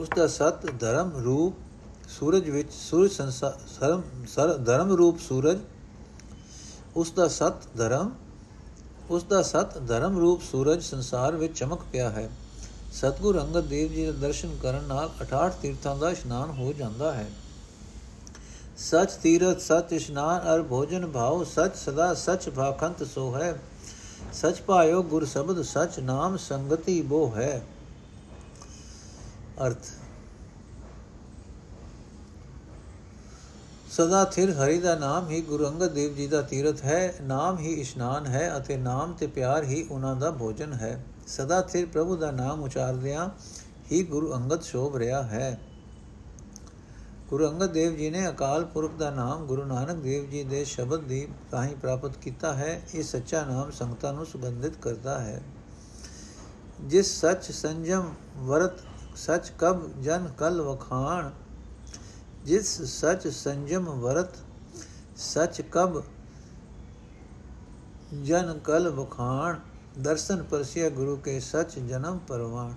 [0.00, 1.54] ਉਸ ਦਾ ਸਤ ਧਰਮ ਰੂਪ
[2.08, 5.58] ਸੂਰਜ ਵਿੱਚ ਸੂਰਜ ਸੰਸਾਰ ਧਰਮ ਰੂਪ ਸੂਰਜ
[6.96, 8.10] ਉਸ ਦਾ ਸਤ ਧਰਮ
[9.10, 12.30] ਉਸ ਦਾ ਸਤ ਧਰਮ ਰੂਪ ਸੂਰਜ ਸੰਸਾਰ ਵਿੱਚ ਚਮਕ ਪਿਆ ਹੈ।
[12.92, 17.26] ਸਤਗੁਰ ਅੰਗਦ ਦੇਵ ਜੀ ਦੇ ਦਰਸ਼ਨ ਕਰਨ ਨਾਲ 68 ਤੀਰਥਾਂ ਦਾ ਇਸ਼ਨਾਨ ਹੋ ਜਾਂਦਾ ਹੈ।
[18.78, 23.60] ਸਚ ਤੀਰਥ, ਸਚ ਇਸ਼ਨਾਨ, ਅਰ ਭੋਜਨ ਭਾਉ, ਸਚ ਸਦਾ, ਸਚ ਭਾਖੰਤ ਸੋ ਹੈ।
[24.32, 27.62] ਸਚ ਪਾਇਓ ਗੁਰ ਸ਼ਬਦ, ਸਚ ਨਾਮ ਸੰਗਤੀ ਬੋ ਹੈ।
[29.66, 30.01] ਅਰਥ
[33.92, 37.72] ਸਦਾ ਥਿਰ ਹਰੀ ਦਾ ਨਾਮ ਹੀ ਗੁਰੂ ਅੰਗਦ ਦੇਵ ਜੀ ਦਾ ਤੀਰਥ ਹੈ, ਨਾਮ ਹੀ
[37.72, 42.30] ਇਸ਼ਨਾਨ ਹੈ ਅਤੇ ਨਾਮ ਤੇ ਪਿਆਰ ਹੀ ਉਹਨਾਂ ਦਾ ਭੋਜਨ ਹੈ। ਸਦਾ ਥਿਰ ਪ੍ਰਭੂ ਦਾ
[42.30, 43.28] ਨਾਮ ਉਚਾਰਦਿਆਂ
[43.92, 45.60] ਹੀ ਗੁਰੂ ਅੰਗਦ ਸ਼ੋਭ ਰਿਹਾ ਹੈ।
[47.28, 51.00] ਗੁਰੂ ਅੰਗਦ ਦੇਵ ਜੀ ਨੇ ਅਕਾਲ ਪੁਰਖ ਦਾ ਨਾਮ ਗੁਰੂ ਨਾਨਕ ਦੇਵ ਜੀ ਦੇ ਸ਼ਬਦ
[51.00, 55.42] ਦੀ ਰਾਹੀਂ ਪ੍ਰਾਪਤ ਕੀਤਾ ਹੈ। ਇਹ ਸੱਚਾ ਨਾਮ ਸੰਗਤਾਂ ਨੂੰ ਸੁਗੰਧਿਤ ਕਰਦਾ ਹੈ।
[56.80, 58.72] ਜਿਸ ਸੱਚ ਸੰਜਮ ਵਰਤ,
[59.16, 61.30] ਸੱਚ ਕਬ ਜਨ ਕਲ ਵਖਾਣ
[62.46, 64.36] ਜਿਸ ਸਚ ਸੰਜਮ ਵਰਤ,
[65.16, 66.02] ਸਚ ਕਬ
[68.24, 69.58] ਜਨ ਕਲ ਬਖਾਣ
[69.98, 72.72] ਦਰਸ਼ਨ ਪਰਸਿਆ ਗੁਰੂ ਕੇ ਸਚ ਜਨਮ ਪਰਵਾਣ।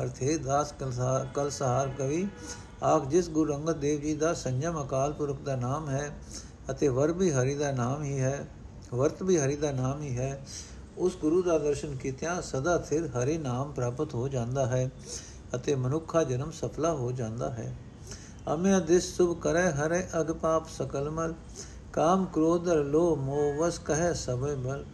[0.00, 0.72] ਅਰਥੇ ਦਾਸ
[1.34, 2.26] ਕਲ ਸਹਾਰ ਕਵੀ,
[2.82, 6.10] ਆਖ ਜਿਸ ਗੁਰੂ ਅੰਗਦ ਦੇਵ ਜੀ ਦਾ ਸੰਜਮ ਅਕਾਲ ਪੁਰਖ ਦਾ ਨਾਮ ਹੈ
[6.70, 8.46] ਅਤੇ ਵਰ ਵੀ ਹਰੀ ਦਾ ਨਾਮ ਹੀ ਹੈ,
[8.92, 10.44] ਵਰਤ ਵੀ ਹਰੀ ਦਾ ਨਾਮ ਹੀ ਹੈ,
[10.98, 14.90] ਉਸ ਗੁਰੂ ਦਾ ਦਰਸ਼ਨ ਕੀਤਿਆਂ ਸਦਾ ਸਿਰ ਹਰੀ ਨਾਮ ਪ੍ਰਾਪਤ ਹੋ ਜਾਂਦਾ ਹੈ
[15.54, 17.74] ਅਤੇ ਮਨੁੱਖਾ ਜਨਮ ਸਫਲਾ ਹੋ ਜਾਂਦਾ ਹੈ।
[18.52, 21.34] ਅਮਿਆ ਦਿਸ ਸੁਭ ਕਰੈ ਹਰੇ ਅਗ ਪਾਪ ਸਕਲ ਮਲ,
[21.92, 24.84] ਕਾਮ ਕ੍ਰੋਧ ਲੋ ਮੋਹ ਵਸ ਕਹੈ ਸਭੇ ਬਲ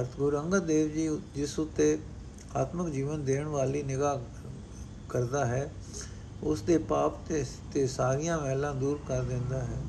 [0.00, 1.98] ਅਰਥ ਗੁਰੂ ਅੰਗਦ ਦੇਵ ਜੀ ਜਿਸ ਉਤੇ
[2.56, 4.18] ਆਤਮਿਕ ਜੀਵਨ ਦੇਣ ਵਾਲੀ ਨਿਗਾਹ
[5.08, 5.70] ਕਰਦਾ ਹੈ,
[6.42, 9.82] ਉਸ ਦੇ ਪਾਪ ਤੇ ਤੇ ਸਾਰੀਆਂ ਮਹਿਲਾਂ ਦੂਰ ਕਰ ਦਿੰਦਾ ਹੈ।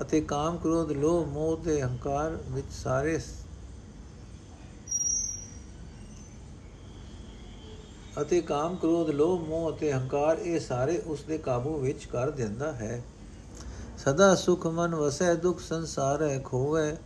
[0.00, 3.18] ਅਤੇ ਕਾਮ ਕ੍ਰੋਧ ਲੋਭ ਮੋਹ ਤੇ ਹੰਕਾਰ ਵਿੱਚ ਸਾਰੇ
[8.20, 12.72] ਅਤੇ ਕਾਮ ਕ੍ਰੋਧ, ਲੋਭ, ਮੋਹ ਅਤੇ ਹੰਕਾਰ ਇਹ ਸਾਰੇ ਉਸ ਦੇ ਕਾਬੂ ਵਿੱਚ ਕਰ ਦਿੰਦਾ
[12.72, 13.02] ਹੈ।
[13.98, 16.96] ਸਦਾ ਸੁਖ ਮਨ ਵਸੈ, ਦੁਖ ਸੰਸਾਰ ਹੈ, ਖੋਵੇ।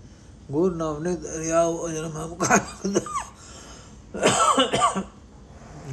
[0.50, 2.58] ਗੁਰ ਨਵਨੇ ਦਰਿਆਉ ਅਜਨਮ ਹਮ ਕਾ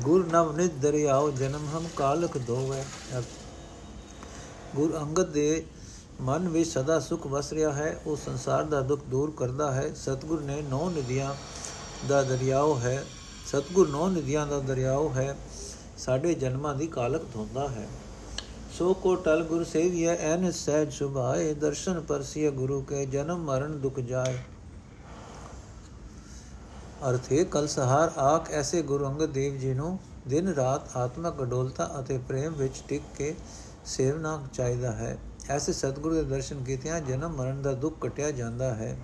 [0.01, 2.83] ਗੁਰ ਨਵਨੇ ਦਰਿਆਉ ਜਨਮ ਹਮ ਕਾਲਕ ਦੋਵੇ
[4.75, 5.65] ਗੁਰ ਅੰਗਦ ਦੇ
[6.21, 10.41] ਮਨ ਵਿੱਚ ਸਦਾ ਸੁਖ ਵਸ ਰਿਹਾ ਹੈ, ਉਹ ਸੰਸਾਰ ਦਾ ਦੁੱਖ ਦੂਰ ਕਰਦਾ ਹੈ। ਸਤਗੁਰ
[10.41, 11.33] ਨੇ ਨੌ ਨਦੀਆਂ
[12.07, 13.03] ਦਾ ਦਰਿਆਉ ਹੈ।
[13.45, 15.35] ਸਤਗੁਰ ਨੌ ਨਦੀਆਂ ਦਾ ਦਰਿਆਉ ਹੈ,
[15.97, 17.87] ਸਾਡੇ ਜਨਮਾਂ ਦੀ ਕਾਲਕ ਧੋਂਦਾ ਹੈ।
[18.77, 23.99] ਸੋ ਕੋ ਟਲ ਗੁਰ ਸੇਵੀਐ, ਐਨ ਸਹਿਜ ਸੁਭਾਏ, ਦਰਸ਼ਨ ਪਰਸੀਏ ਗੁਰੂ ਕੇ, ਜਨਮ ਮਰਨ ਦੁਖ
[23.99, 24.37] ਜਾਏ।
[27.09, 32.17] ਅਰਥੇ ਕਲ ਸਹਾਰ ਆਖ ਐਸੇ ਗੁਰੂ ਅੰਗਦ ਦੇਵ ਜੀ ਨੂੰ, ਦਿਨ ਰਾਤ ਆਤਮਕ ਅਡੋਲਤਾ ਅਤੇ
[32.17, 33.35] ਪ੍ਰੇਮ ਵਿੱਚ ਟਿਕ ਕੇ
[33.85, 35.17] ਸੇਵਨਾ ਚਾਹੀਦਾ ਹੈ।
[35.49, 38.97] ਐਸੇ ਸਤਿਗੁਰੂ ਦੇ ਦਰਸ਼ਨ ਕੀਤਿਆਂ ਜਨਮ ਮਰਨ ਦਾ ਦੁੱਖ ਕਟਿਆ ਜਾਂਦਾ ਹੈ।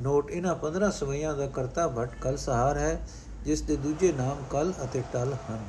[0.00, 3.08] ਨੋਟ ਇਹਨਾਂ 15 ਸਵਈਆਂ ਦਾ ਕਰਤਾ ਭਟ ਕਲ ਸਹਾਰ ਹੈ,
[3.44, 5.64] ਜਿਸ ਦੇ ਦੂਜੇ ਨਾਮ ਕਲ ਅਤੇ ਟਲ ਹਨ।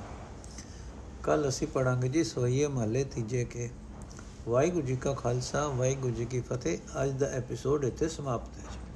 [1.24, 3.70] ਕੱਲ ਅਸੀਂ ਪੜਾਂਗੇ ਜੀ ਸਵਈਏ ਮਹੱਲੇ ਤੀਜੇ ਕੇ।
[4.48, 8.87] ਵਾਹਿਗੁਰੂ ਜੀ ਕਾ ਖਾਲਸਾ, ਵਾਹਿਗੁਰੂ ਜੀ ਕੀ ਫਤਿਹ। ਅੱਜ ਦਾ ਐਪੀਸੋਡ ਇੱਥੇ ਸਮਾਪਤ ਹੈ